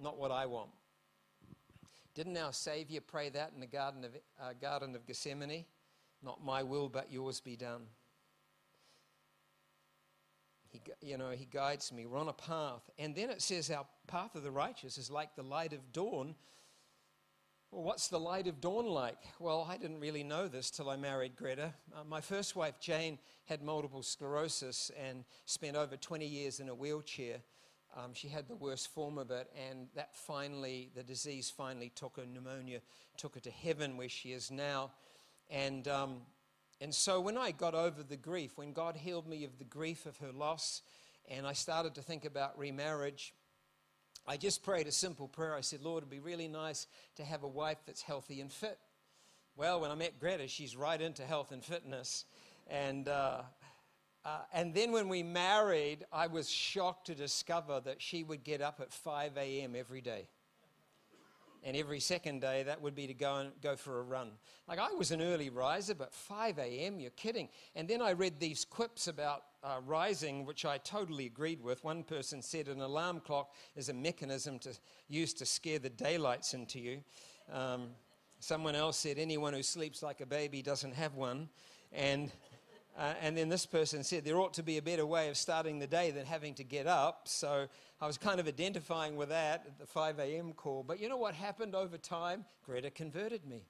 [0.00, 0.70] not what I want.
[2.14, 5.64] Didn't our Savior pray that in the Garden of, uh, Garden of Gethsemane?
[6.22, 7.86] Not my will, but yours be done.
[10.70, 12.06] He, you know, he guides me.
[12.06, 12.88] We're on a path.
[12.98, 16.34] And then it says our path of the righteous is like the light of dawn.
[17.70, 19.22] Well, what's the light of dawn like?
[19.38, 21.72] Well, I didn't really know this till I married Greta.
[21.94, 26.74] Uh, my first wife, Jane, had multiple sclerosis and spent over 20 years in a
[26.74, 27.36] wheelchair.
[27.96, 32.16] Um, she had the worst form of it, and that finally, the disease finally took
[32.16, 32.80] her, pneumonia
[33.16, 34.92] took her to heaven where she is now.
[35.50, 36.18] And, um,
[36.80, 40.06] and so when I got over the grief, when God healed me of the grief
[40.06, 40.82] of her loss,
[41.28, 43.34] and I started to think about remarriage,
[44.26, 45.56] I just prayed a simple prayer.
[45.56, 48.78] I said, Lord, it'd be really nice to have a wife that's healthy and fit.
[49.56, 52.24] Well, when I met Greta, she's right into health and fitness.
[52.68, 53.42] And uh,
[54.24, 58.60] uh, and then when we married, I was shocked to discover that she would get
[58.60, 59.74] up at 5 a.m.
[59.74, 60.28] every day.
[61.62, 64.30] And every second day, that would be to go and go for a run.
[64.66, 67.48] Like I was an early riser, but 5 a.m., you're kidding.
[67.74, 71.84] And then I read these quips about uh, rising, which I totally agreed with.
[71.84, 74.70] One person said an alarm clock is a mechanism to
[75.08, 77.02] use to scare the daylights into you.
[77.52, 77.88] Um,
[78.38, 81.50] someone else said anyone who sleeps like a baby doesn't have one.
[81.92, 82.30] And
[82.98, 85.78] uh, and then this person said there ought to be a better way of starting
[85.78, 87.22] the day than having to get up.
[87.24, 87.66] So
[88.00, 90.52] I was kind of identifying with that at the 5 a.m.
[90.52, 90.82] call.
[90.82, 92.44] But you know what happened over time?
[92.64, 93.64] Greta converted me.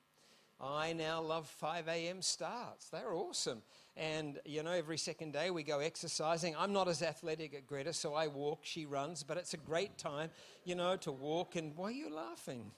[0.61, 2.21] I now love 5 a.m.
[2.21, 2.91] starts.
[2.91, 3.63] They're awesome.
[3.97, 6.55] And, you know, every second day we go exercising.
[6.57, 9.97] I'm not as athletic as Greta, so I walk, she runs, but it's a great
[9.97, 10.31] time,
[10.65, 11.57] you know, to walk.
[11.57, 12.73] And why are you laughing?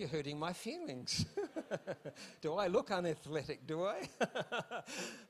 [0.00, 1.26] You're hurting my feelings.
[2.40, 3.66] do I look unathletic?
[3.66, 4.08] Do I?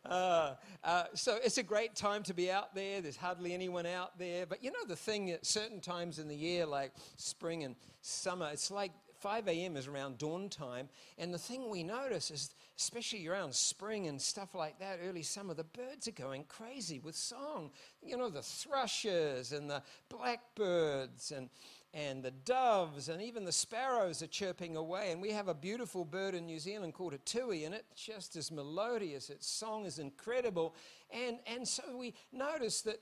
[0.09, 0.55] uh,
[0.85, 3.01] uh, so it's a great time to be out there.
[3.01, 4.47] There's hardly anyone out there.
[4.47, 8.49] But you know, the thing at certain times in the year, like spring and summer,
[8.53, 9.77] it's like 5 a.m.
[9.77, 10.89] is around dawn time.
[11.19, 15.53] And the thing we notice is, especially around spring and stuff like that, early summer,
[15.53, 17.73] the birds are going crazy with song.
[18.05, 21.51] You know, the thrushes and the blackbirds and
[21.93, 25.11] and the doves and even the sparrows are chirping away.
[25.11, 28.37] And we have a beautiful bird in New Zealand called a tui, and it's just
[28.37, 29.29] as melodious.
[29.29, 30.75] Its song is incredible.
[31.11, 33.01] And, and so we notice that,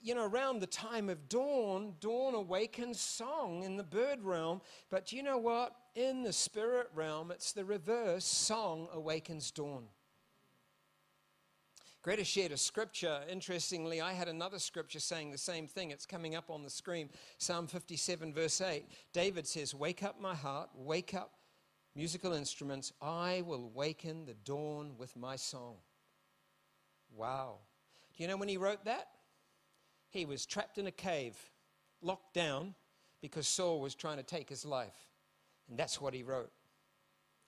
[0.00, 4.60] you know, around the time of dawn, dawn awakens song in the bird realm.
[4.88, 5.74] But you know what?
[5.96, 9.86] In the spirit realm, it's the reverse song awakens dawn.
[12.02, 13.20] Greta shared a scripture.
[13.28, 15.90] Interestingly, I had another scripture saying the same thing.
[15.90, 17.10] It's coming up on the screen.
[17.38, 18.84] Psalm 57, verse 8.
[19.12, 21.32] David says, Wake up my heart, wake up
[21.96, 22.92] musical instruments.
[23.02, 25.76] I will waken the dawn with my song.
[27.14, 27.56] Wow.
[28.16, 29.08] Do you know when he wrote that?
[30.10, 31.36] He was trapped in a cave,
[32.00, 32.74] locked down,
[33.20, 35.08] because Saul was trying to take his life.
[35.68, 36.52] And that's what he wrote.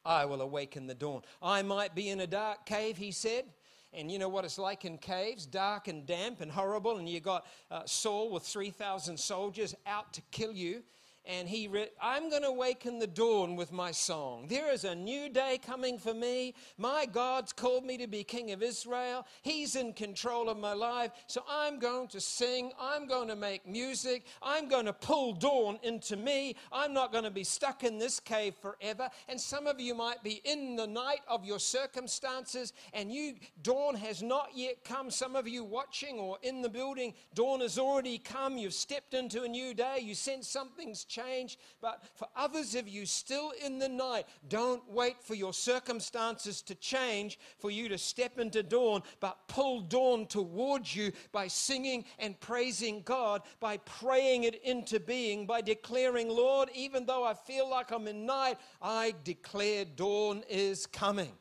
[0.04, 1.22] I will awaken the dawn.
[1.42, 3.44] I might be in a dark cave, he said.
[3.92, 6.98] And you know what it's like in caves dark and damp and horrible.
[6.98, 10.82] And you got uh, Saul with 3,000 soldiers out to kill you
[11.26, 14.46] and he read, I'm going to awaken the dawn with my song.
[14.48, 16.54] There is a new day coming for me.
[16.78, 19.26] My God's called me to be king of Israel.
[19.42, 21.10] He's in control of my life.
[21.26, 22.72] So I'm going to sing.
[22.80, 24.24] I'm going to make music.
[24.42, 26.56] I'm going to pull dawn into me.
[26.72, 29.08] I'm not going to be stuck in this cave forever.
[29.28, 33.94] And some of you might be in the night of your circumstances and you dawn
[33.94, 35.10] has not yet come.
[35.10, 38.56] Some of you watching or in the building, dawn has already come.
[38.56, 39.98] You've stepped into a new day.
[40.00, 41.58] You sense something's change.
[41.80, 46.74] But for others of you still in the night, don't wait for your circumstances to
[46.76, 52.38] change for you to step into dawn, but pull dawn towards you by singing and
[52.40, 57.90] praising God, by praying it into being, by declaring, Lord, even though I feel like
[57.90, 61.32] I'm in night, I declare dawn is coming.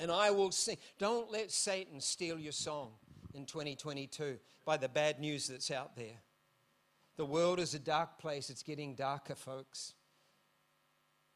[0.00, 0.76] And I will sing.
[0.98, 2.90] Don't let Satan steal your song
[3.34, 6.20] in 2022 by the bad news that's out there.
[7.18, 8.48] The world is a dark place.
[8.48, 9.94] It's getting darker, folks.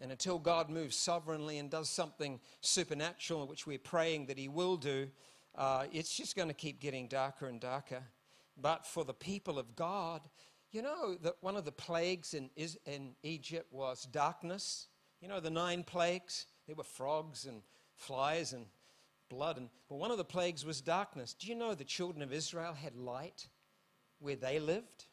[0.00, 4.76] And until God moves sovereignly and does something supernatural, which we're praying that He will
[4.76, 5.08] do,
[5.56, 8.04] uh, it's just going to keep getting darker and darker.
[8.56, 10.20] But for the people of God,
[10.70, 12.48] you know that one of the plagues in,
[12.86, 14.86] in Egypt was darkness.
[15.20, 16.46] You know the nine plagues?
[16.68, 17.62] There were frogs and
[17.96, 18.66] flies and
[19.28, 19.56] blood.
[19.56, 21.34] And, but one of the plagues was darkness.
[21.34, 23.48] Do you know the children of Israel had light
[24.20, 25.06] where they lived?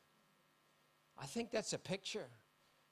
[1.22, 2.30] I think that's a picture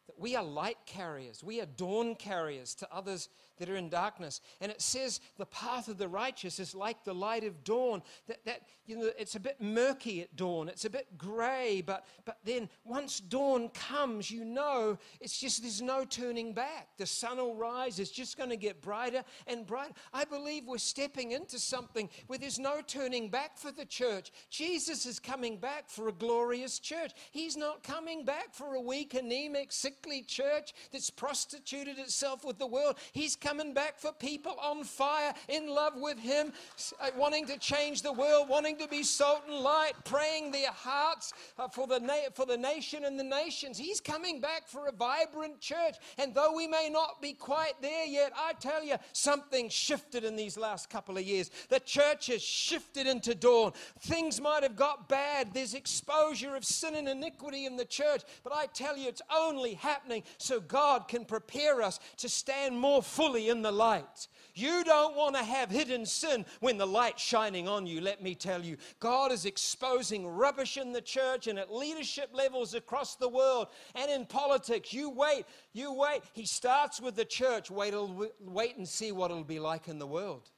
[0.08, 4.42] that we are light carriers, we are dawn carriers to others that are in darkness.
[4.62, 8.02] And it says the path of the righteous is like the light of dawn.
[8.28, 12.06] That, that you know, it's a bit murky at dawn, it's a bit grey, but,
[12.26, 16.90] but then once dawn comes, you know it's just there's no turning back.
[16.98, 19.94] The sun will rise, it's just going to get brighter and brighter.
[20.14, 24.32] I believe we're stepping into something where there's no turning back for the church.
[24.50, 27.12] Jesus is coming back for a glorious church.
[27.32, 32.58] He's not coming back for a weak, anemic, sick sickly church that's prostituted itself with
[32.58, 32.96] the world.
[33.14, 36.54] He's coming back for people on fire, in love with Him,
[37.02, 41.34] uh, wanting to change the world, wanting to be salt and light, praying their hearts
[41.58, 43.78] uh, for the, na- for the nation and the nations.
[43.78, 45.96] He's coming back for a vibrant church.
[46.18, 50.36] And though we may not be quite there yet, I tell you, something shifted in
[50.36, 51.50] these last couple of years.
[51.70, 53.74] The church has shifted into dawn.
[54.02, 55.54] Things might have got bad.
[55.54, 58.22] There's exposure of sin and iniquity in the church.
[58.44, 63.02] But I tell you, it's only happening so God can prepare us to stand more
[63.02, 64.28] fully in the light.
[64.54, 68.34] You don't want to have hidden sin when the light's shining on you, let me
[68.34, 68.78] tell you.
[69.00, 74.10] God is exposing rubbish in the church and at leadership levels across the world and
[74.10, 74.92] in politics.
[74.92, 76.22] You wait, you wait.
[76.34, 77.70] He starts with the church.
[77.70, 77.94] Wait,
[78.40, 80.50] wait and see what it'll be like in the world.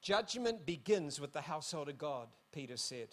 [0.00, 3.08] Judgment begins with the household of God, Peter said.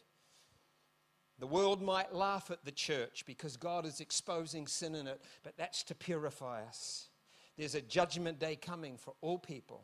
[1.39, 5.57] The world might laugh at the church because God is exposing sin in it, but
[5.57, 7.09] that's to purify us.
[7.57, 9.83] There's a judgment day coming for all people.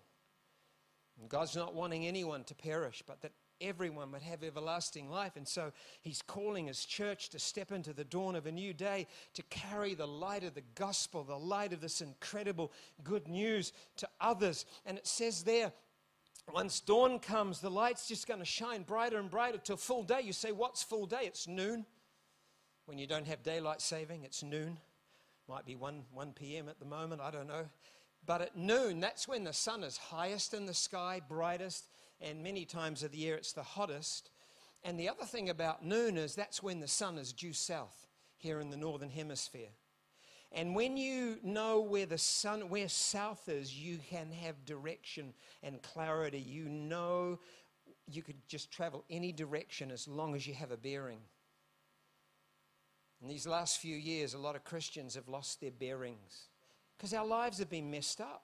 [1.20, 5.36] And God's not wanting anyone to perish, but that everyone would have everlasting life.
[5.36, 5.72] And so
[6.02, 9.93] He's calling His church to step into the dawn of a new day, to carry
[9.93, 12.72] the light of the gospel, the light of this incredible
[13.04, 14.66] good news to others.
[14.86, 15.72] And it says there,
[16.54, 20.22] once dawn comes, the light's just going to shine brighter and brighter till full day.
[20.22, 21.22] You say, What's full day?
[21.24, 21.86] It's noon.
[22.86, 24.78] When you don't have daylight saving, it's noon.
[25.48, 26.68] Might be 1, 1 p.m.
[26.68, 27.66] at the moment, I don't know.
[28.26, 31.88] But at noon, that's when the sun is highest in the sky, brightest,
[32.20, 34.30] and many times of the year it's the hottest.
[34.84, 38.60] And the other thing about noon is that's when the sun is due south here
[38.60, 39.70] in the northern hemisphere.
[40.54, 45.34] And when you know where the sun, where south is, you can have direction
[45.64, 46.39] and clarity.
[46.39, 47.39] You know
[48.10, 51.20] you could just travel any direction as long as you have a bearing.
[53.22, 56.49] In these last few years, a lot of Christians have lost their bearings
[56.97, 58.43] because our lives have been messed up.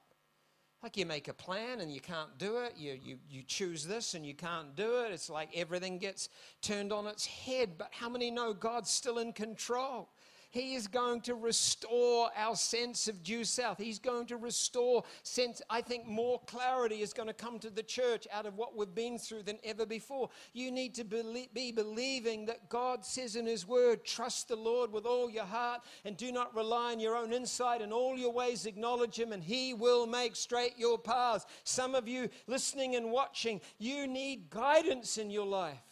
[0.84, 2.74] Like you make a plan and you can't do it.
[2.78, 5.12] You, you, you choose this and you can't do it.
[5.12, 6.30] It's like everything gets
[6.62, 7.72] turned on its head.
[7.80, 10.10] But how many know God's still in control?
[10.58, 13.78] He is going to restore our sense of due south.
[13.78, 15.62] He's going to restore sense.
[15.70, 18.96] I think more clarity is going to come to the church out of what we've
[18.96, 20.30] been through than ever before.
[20.54, 25.06] You need to be believing that God says in His Word, trust the Lord with
[25.06, 27.84] all your heart and do not rely on your own insight.
[27.84, 31.46] In all your ways, acknowledge Him, and He will make straight your paths.
[31.66, 35.87] Some of you listening and watching, you need guidance in your life.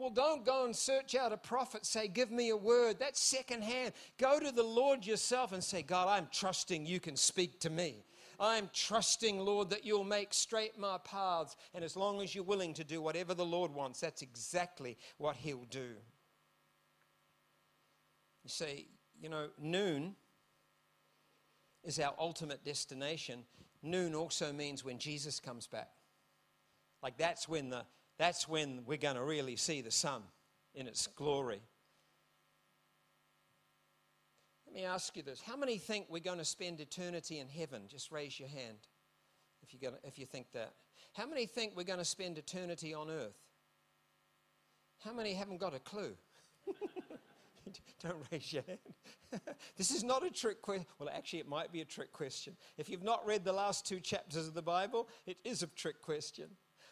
[0.00, 2.96] Well, don't go and search out a prophet, say, Give me a word.
[2.98, 3.92] That's secondhand.
[4.16, 8.02] Go to the Lord yourself and say, God, I'm trusting you can speak to me.
[8.40, 11.54] I'm trusting, Lord, that you'll make straight my paths.
[11.74, 15.36] And as long as you're willing to do whatever the Lord wants, that's exactly what
[15.36, 15.90] He'll do.
[18.42, 18.88] You see,
[19.20, 20.16] you know, noon
[21.84, 23.44] is our ultimate destination.
[23.82, 25.90] Noon also means when Jesus comes back.
[27.02, 27.84] Like that's when, the,
[28.20, 30.20] that's when we're going to really see the sun
[30.74, 31.62] in its glory.
[34.66, 35.40] Let me ask you this.
[35.40, 37.84] How many think we're going to spend eternity in heaven?
[37.88, 38.76] Just raise your hand
[39.62, 40.74] if, you're going to, if you think that.
[41.14, 43.38] How many think we're going to spend eternity on earth?
[44.98, 46.12] How many haven't got a clue?
[48.02, 49.40] Don't raise your hand.
[49.78, 50.84] this is not a trick question.
[50.98, 52.54] Well, actually, it might be a trick question.
[52.76, 56.02] If you've not read the last two chapters of the Bible, it is a trick
[56.02, 56.48] question.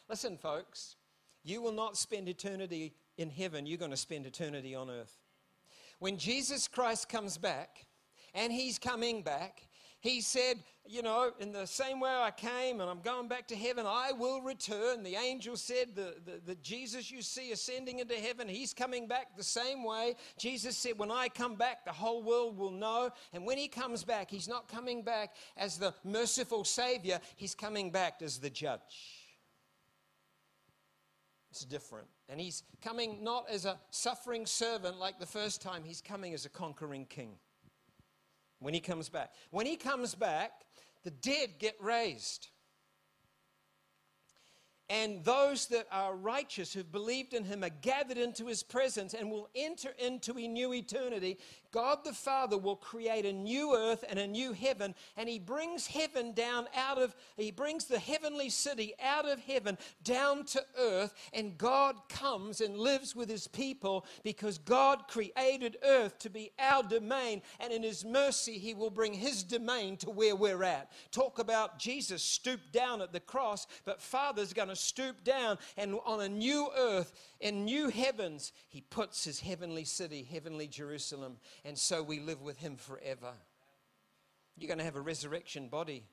[0.08, 0.96] Listen, folks,
[1.44, 5.18] you will not spend eternity in heaven, you're going to spend eternity on earth.
[5.98, 7.86] When Jesus Christ comes back,
[8.34, 9.62] and he's coming back,
[10.00, 13.56] he said, You know, in the same way I came and I'm going back to
[13.56, 15.02] heaven, I will return.
[15.02, 19.36] The angel said, the, the, the, Jesus you see ascending into heaven, he's coming back
[19.36, 20.14] the same way.
[20.38, 23.10] Jesus said, When I come back, the whole world will know.
[23.32, 27.90] And when he comes back, he's not coming back as the merciful Savior, he's coming
[27.90, 29.17] back as the judge.
[31.64, 32.06] Different.
[32.28, 36.44] And he's coming not as a suffering servant like the first time, he's coming as
[36.44, 37.32] a conquering king.
[38.60, 39.32] When he comes back.
[39.50, 40.52] When he comes back,
[41.04, 42.48] the dead get raised.
[44.90, 49.30] And those that are righteous who've believed in him are gathered into his presence and
[49.30, 51.38] will enter into a new eternity.
[51.70, 55.86] God the Father will create a new earth and a new heaven, and he brings
[55.86, 61.14] heaven down out of, he brings the heavenly city out of heaven down to earth,
[61.32, 66.82] and God comes and lives with his people because God created earth to be our
[66.82, 70.90] domain, and in his mercy, he will bring his domain to where we're at.
[71.10, 75.98] Talk about Jesus stooped down at the cross, but Father's going to stoop down and
[76.06, 81.36] on a new earth, in new heavens, he puts his heavenly city, heavenly Jerusalem.
[81.64, 83.32] And so we live with him forever.
[84.56, 86.04] You're going to have a resurrection body.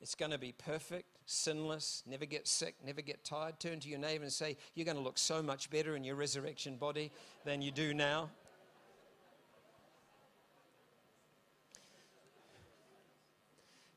[0.00, 3.60] It's going to be perfect, sinless, never get sick, never get tired.
[3.60, 6.16] Turn to your neighbor and say, You're going to look so much better in your
[6.16, 7.12] resurrection body
[7.44, 8.28] than you do now.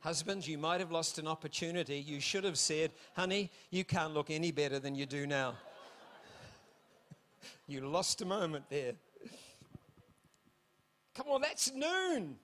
[0.05, 1.97] Husbands, you might have lost an opportunity.
[1.97, 5.55] You should have said, Honey, you can't look any better than you do now.
[7.67, 8.93] you lost a moment there.
[11.16, 12.36] Come on, that's noon.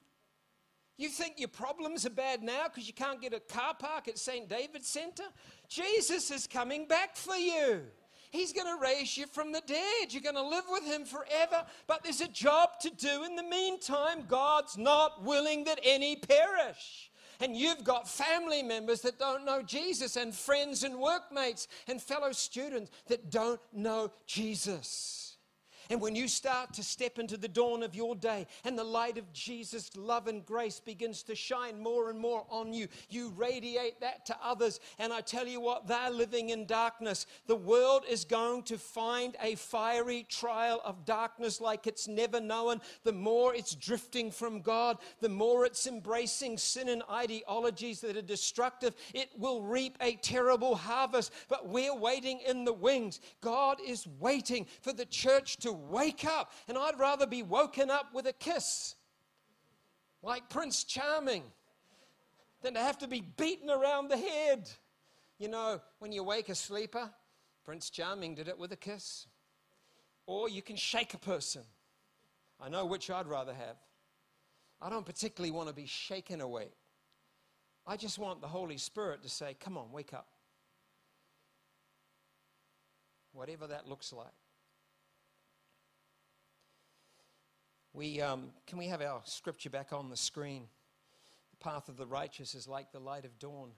[0.97, 4.17] You think your problems are bad now because you can't get a car park at
[4.17, 4.47] St.
[4.47, 5.23] David's Centre?
[5.67, 7.81] Jesus is coming back for you.
[8.29, 10.11] He's going to raise you from the dead.
[10.11, 11.65] You're going to live with Him forever.
[11.87, 14.23] But there's a job to do in the meantime.
[14.27, 17.11] God's not willing that any perish
[17.41, 22.31] and you've got family members that don't know Jesus, and friends and workmates and fellow
[22.31, 25.30] students that don't know Jesus.
[25.91, 29.17] And when you start to step into the dawn of your day and the light
[29.17, 33.99] of Jesus' love and grace begins to shine more and more on you, you radiate
[33.99, 34.79] that to others.
[34.99, 37.25] And I tell you what, they're living in darkness.
[37.47, 42.79] The world is going to find a fiery trial of darkness like it's never known.
[43.03, 48.21] The more it's drifting from God, the more it's embracing sin and ideologies that are
[48.21, 51.33] destructive, it will reap a terrible harvest.
[51.49, 53.19] But we're waiting in the wings.
[53.41, 56.51] God is waiting for the church to wake up.
[56.67, 58.95] And I'd rather be woken up with a kiss,
[60.21, 61.43] like Prince Charming,
[62.61, 64.69] than to have to be beaten around the head.
[65.39, 67.09] You know, when you wake a sleeper,
[67.65, 69.27] Prince Charming did it with a kiss.
[70.27, 71.63] Or you can shake a person.
[72.59, 73.77] I know which I'd rather have.
[74.81, 76.73] I don't particularly want to be shaken awake.
[77.85, 80.27] I just want the Holy Spirit to say, Come on, wake up.
[83.33, 84.27] Whatever that looks like.
[87.93, 90.63] We, um, can we have our scripture back on the screen?
[91.51, 93.71] The path of the righteous is like the light of dawn.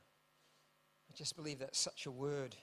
[1.09, 2.55] I just believe that's such a word.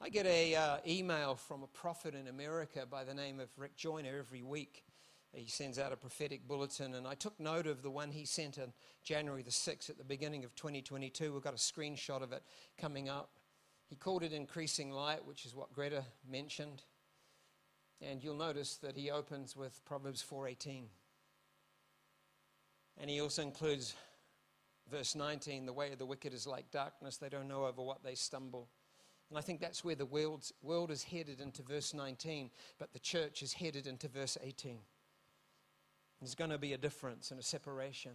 [0.00, 3.76] I get a uh, email from a prophet in America by the name of Rick
[3.76, 4.84] Joyner every week.
[5.32, 8.58] He sends out a prophetic bulletin, and I took note of the one he sent
[8.58, 8.72] on
[9.02, 11.32] January the 6th at the beginning of 2022.
[11.32, 12.44] We've got a screenshot of it
[12.78, 13.30] coming up.
[13.88, 16.82] He called it Increasing Light, which is what Greta mentioned.
[18.00, 20.88] And you'll notice that he opens with Proverbs 4:18.
[22.96, 23.94] And he also includes
[24.90, 28.02] verse 19, the way of the wicked is like darkness, they don't know over what
[28.02, 28.68] they stumble.
[29.28, 32.98] And I think that's where the world's, world is headed into verse 19, but the
[32.98, 34.78] church is headed into verse 18.
[36.20, 38.12] There's going to be a difference and a separation.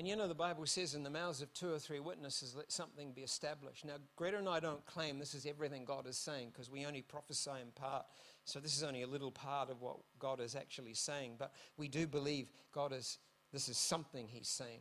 [0.00, 2.72] And you know, the Bible says, in the mouths of two or three witnesses, let
[2.72, 3.84] something be established.
[3.84, 7.02] Now, Greta and I don't claim this is everything God is saying because we only
[7.02, 8.06] prophesy in part.
[8.46, 11.34] So, this is only a little part of what God is actually saying.
[11.38, 13.18] But we do believe God is,
[13.52, 14.80] this is something He's saying.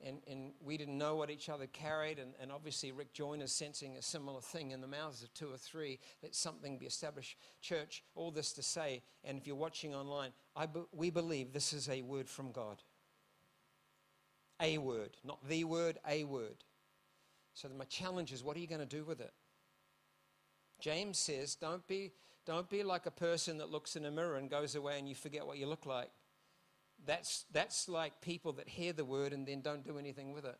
[0.00, 2.20] And, and we didn't know what each other carried.
[2.20, 5.52] And, and obviously, Rick Joyner is sensing a similar thing in the mouths of two
[5.52, 5.98] or three.
[6.22, 7.36] Let something be established.
[7.62, 11.72] Church, all this to say, and if you're watching online, I be, we believe this
[11.72, 12.80] is a word from God
[14.60, 16.64] a word, not the word, a word.
[17.54, 19.32] So my challenge is what are you going to do with it?
[20.80, 22.12] James says, don't be,
[22.46, 25.14] don't be like a person that looks in a mirror and goes away and you
[25.14, 26.10] forget what you look like.
[27.06, 30.58] That's, that's like people that hear the word and then don't do anything with it.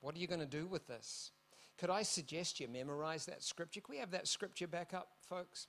[0.00, 1.30] What are you going to do with this?
[1.78, 3.80] Could I suggest you memorize that scripture?
[3.80, 5.66] Can we have that scripture back up, folks?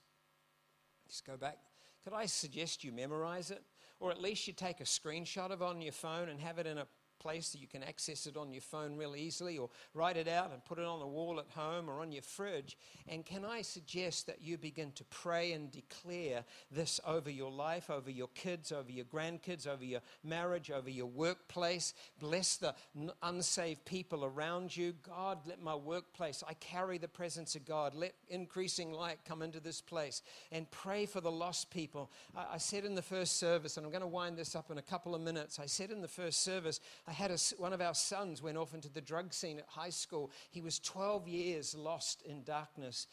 [1.07, 1.57] Just go back.
[2.03, 3.63] Could I suggest you memorize it?
[3.99, 6.67] Or at least you take a screenshot of it on your phone and have it
[6.67, 6.87] in a
[7.23, 10.51] place that you can access it on your phone real easily, or write it out
[10.51, 12.77] and put it on the wall at home or on your fridge.
[13.07, 17.89] And can I suggest that you begin to pray and declare this over your life,
[17.89, 21.93] over your kids, over your grandkids, over your marriage, over your workplace?
[22.19, 22.75] Bless the
[23.21, 24.93] unsaved people around you.
[25.01, 27.95] God, let my workplace, I carry the presence of God.
[27.95, 30.21] Let increasing light come into this place.
[30.51, 32.11] And pray for the lost people.
[32.35, 34.77] I, I said in the first service, and I'm going to wind this up in
[34.77, 35.59] a couple of minutes.
[35.59, 36.81] I said in the first service,
[37.13, 40.31] had a, one of our sons went off into the drug scene at high school.
[40.49, 43.07] He was 12 years lost in darkness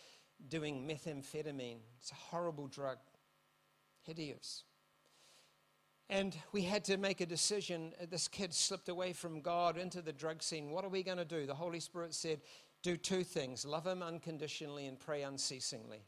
[0.48, 1.78] doing methamphetamine.
[1.98, 2.98] It's a horrible drug,
[4.02, 4.64] hideous.
[6.08, 7.92] And we had to make a decision.
[8.00, 10.70] Uh, this kid slipped away from God into the drug scene.
[10.70, 11.46] What are we going to do?
[11.46, 12.40] The Holy Spirit said,
[12.82, 16.02] Do two things love him unconditionally and pray unceasingly.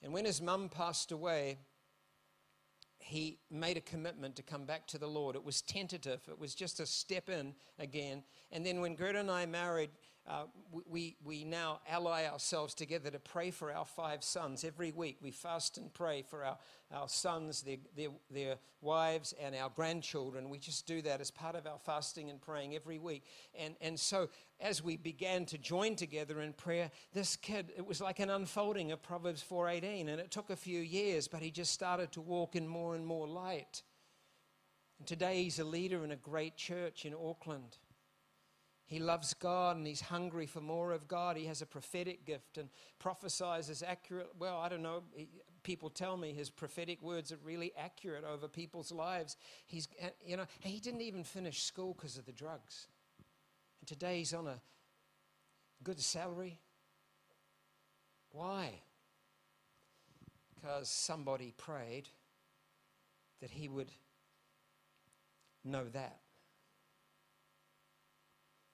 [0.00, 1.58] And when his mum passed away,
[3.04, 5.36] he made a commitment to come back to the Lord.
[5.36, 8.22] It was tentative, it was just a step in again.
[8.50, 9.90] And then when Greta and I married,
[10.26, 10.44] uh,
[10.88, 14.64] we, we now ally ourselves together to pray for our five sons.
[14.64, 16.56] Every week we fast and pray for our,
[16.90, 20.48] our sons, their, their, their wives, and our grandchildren.
[20.48, 23.24] We just do that as part of our fasting and praying every week.
[23.54, 28.00] And, and so as we began to join together in prayer, this kid, it was
[28.00, 30.08] like an unfolding of Proverbs 4.18.
[30.08, 33.04] And it took a few years, but he just started to walk in more and
[33.04, 33.82] more light.
[34.98, 37.76] And today he's a leader in a great church in Auckland.
[38.86, 41.36] He loves God and he's hungry for more of God.
[41.36, 42.68] He has a prophetic gift and
[42.98, 44.28] prophesies as accurate.
[44.38, 45.02] Well, I don't know.
[45.62, 49.36] People tell me his prophetic words are really accurate over people's lives.
[49.66, 52.88] He's, uh, you know, he didn't even finish school because of the drugs.
[53.80, 54.60] And today he's on a
[55.82, 56.60] good salary.
[58.32, 58.80] Why?
[60.54, 62.08] Because somebody prayed
[63.40, 63.92] that he would
[65.64, 66.23] know that.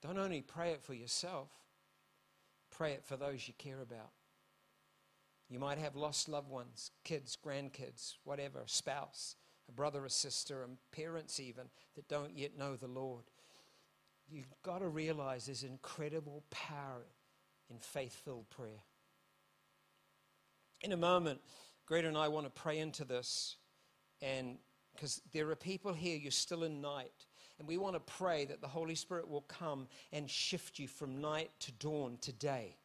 [0.01, 1.49] Don't only pray it for yourself,
[2.71, 4.11] pray it for those you care about.
[5.47, 9.35] You might have lost loved ones, kids, grandkids, whatever, spouse,
[9.67, 13.25] a brother, a sister, and parents even that don't yet know the Lord.
[14.29, 17.05] You've got to realize there's incredible power
[17.69, 18.83] in faith filled prayer.
[20.79, 21.41] In a moment,
[21.85, 23.57] Greta and I want to pray into this,
[24.21, 24.57] and
[24.95, 27.25] because there are people here, you're still in night
[27.61, 31.21] and we want to pray that the Holy Spirit will come and shift you from
[31.21, 32.75] night to dawn today.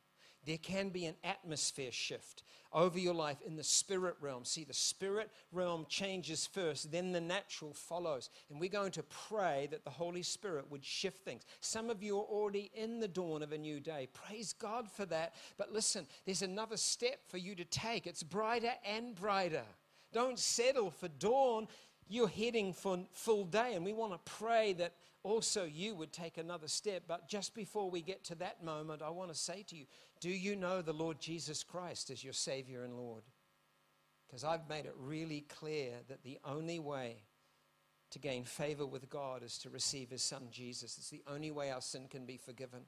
[0.45, 2.43] There can be an atmosphere shift
[2.75, 4.45] over your life in the spirit realm.
[4.45, 8.29] See, the spirit realm changes first, then the natural follows.
[8.51, 11.47] And we're going to pray that the Holy Spirit would shift things.
[11.61, 14.09] Some of you are already in the dawn of a new day.
[14.13, 15.37] Praise God for that.
[15.57, 18.07] But listen, there's another step for you to take.
[18.07, 19.65] It's brighter and brighter.
[20.13, 21.67] Don't settle for dawn
[22.09, 26.39] you're heading for full day, and we want to pray that also you would take
[26.39, 27.05] another step.
[27.09, 29.87] But just before we get to that moment, I want to say to you
[30.21, 33.25] do you know the Lord Jesus Christ as your Savior and Lord?
[34.27, 37.17] Because I've made it really clear that the only way
[38.11, 40.97] to gain favor with God is to receive His Son Jesus.
[40.99, 42.83] It's the only way our sin can be forgiven.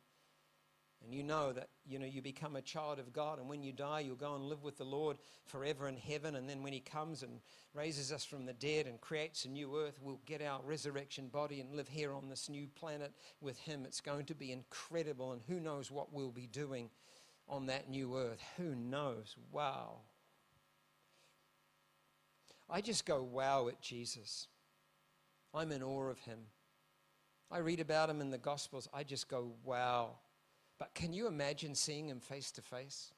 [1.05, 3.73] And you know that you know you become a child of God, and when you
[3.73, 6.35] die, you'll go and live with the Lord forever in heaven.
[6.35, 7.41] And then when He comes and
[7.73, 11.61] raises us from the dead and creates a new earth, we'll get our resurrection body
[11.61, 13.85] and live here on this new planet with Him.
[13.85, 16.91] It's going to be incredible, and who knows what we'll be doing
[17.49, 18.43] on that new earth?
[18.57, 19.37] Who knows?
[19.53, 20.01] Wow.
[22.69, 24.49] I just go wow at Jesus.
[25.55, 26.41] I'm in awe of Him.
[27.51, 28.89] I read about him in the Gospels.
[28.93, 30.17] I just go, wow.
[30.79, 33.13] But can you imagine seeing him face to face?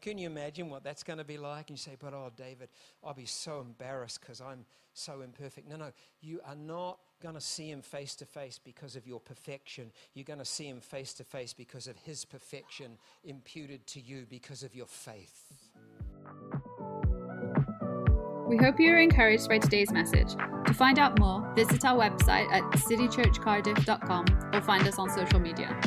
[0.00, 1.70] Can you imagine what that's going to be like?
[1.70, 2.68] And you say, but oh, David,
[3.02, 5.68] I'll be so embarrassed because I'm so imperfect.
[5.68, 9.18] No, no, you are not going to see him face to face because of your
[9.18, 9.90] perfection.
[10.14, 14.26] You're going to see him face to face because of his perfection imputed to you
[14.30, 15.52] because of your faith.
[18.46, 20.32] We hope you are encouraged by today's message.
[20.66, 25.78] To find out more, visit our website at citychurchcardiff.com or find us on social media.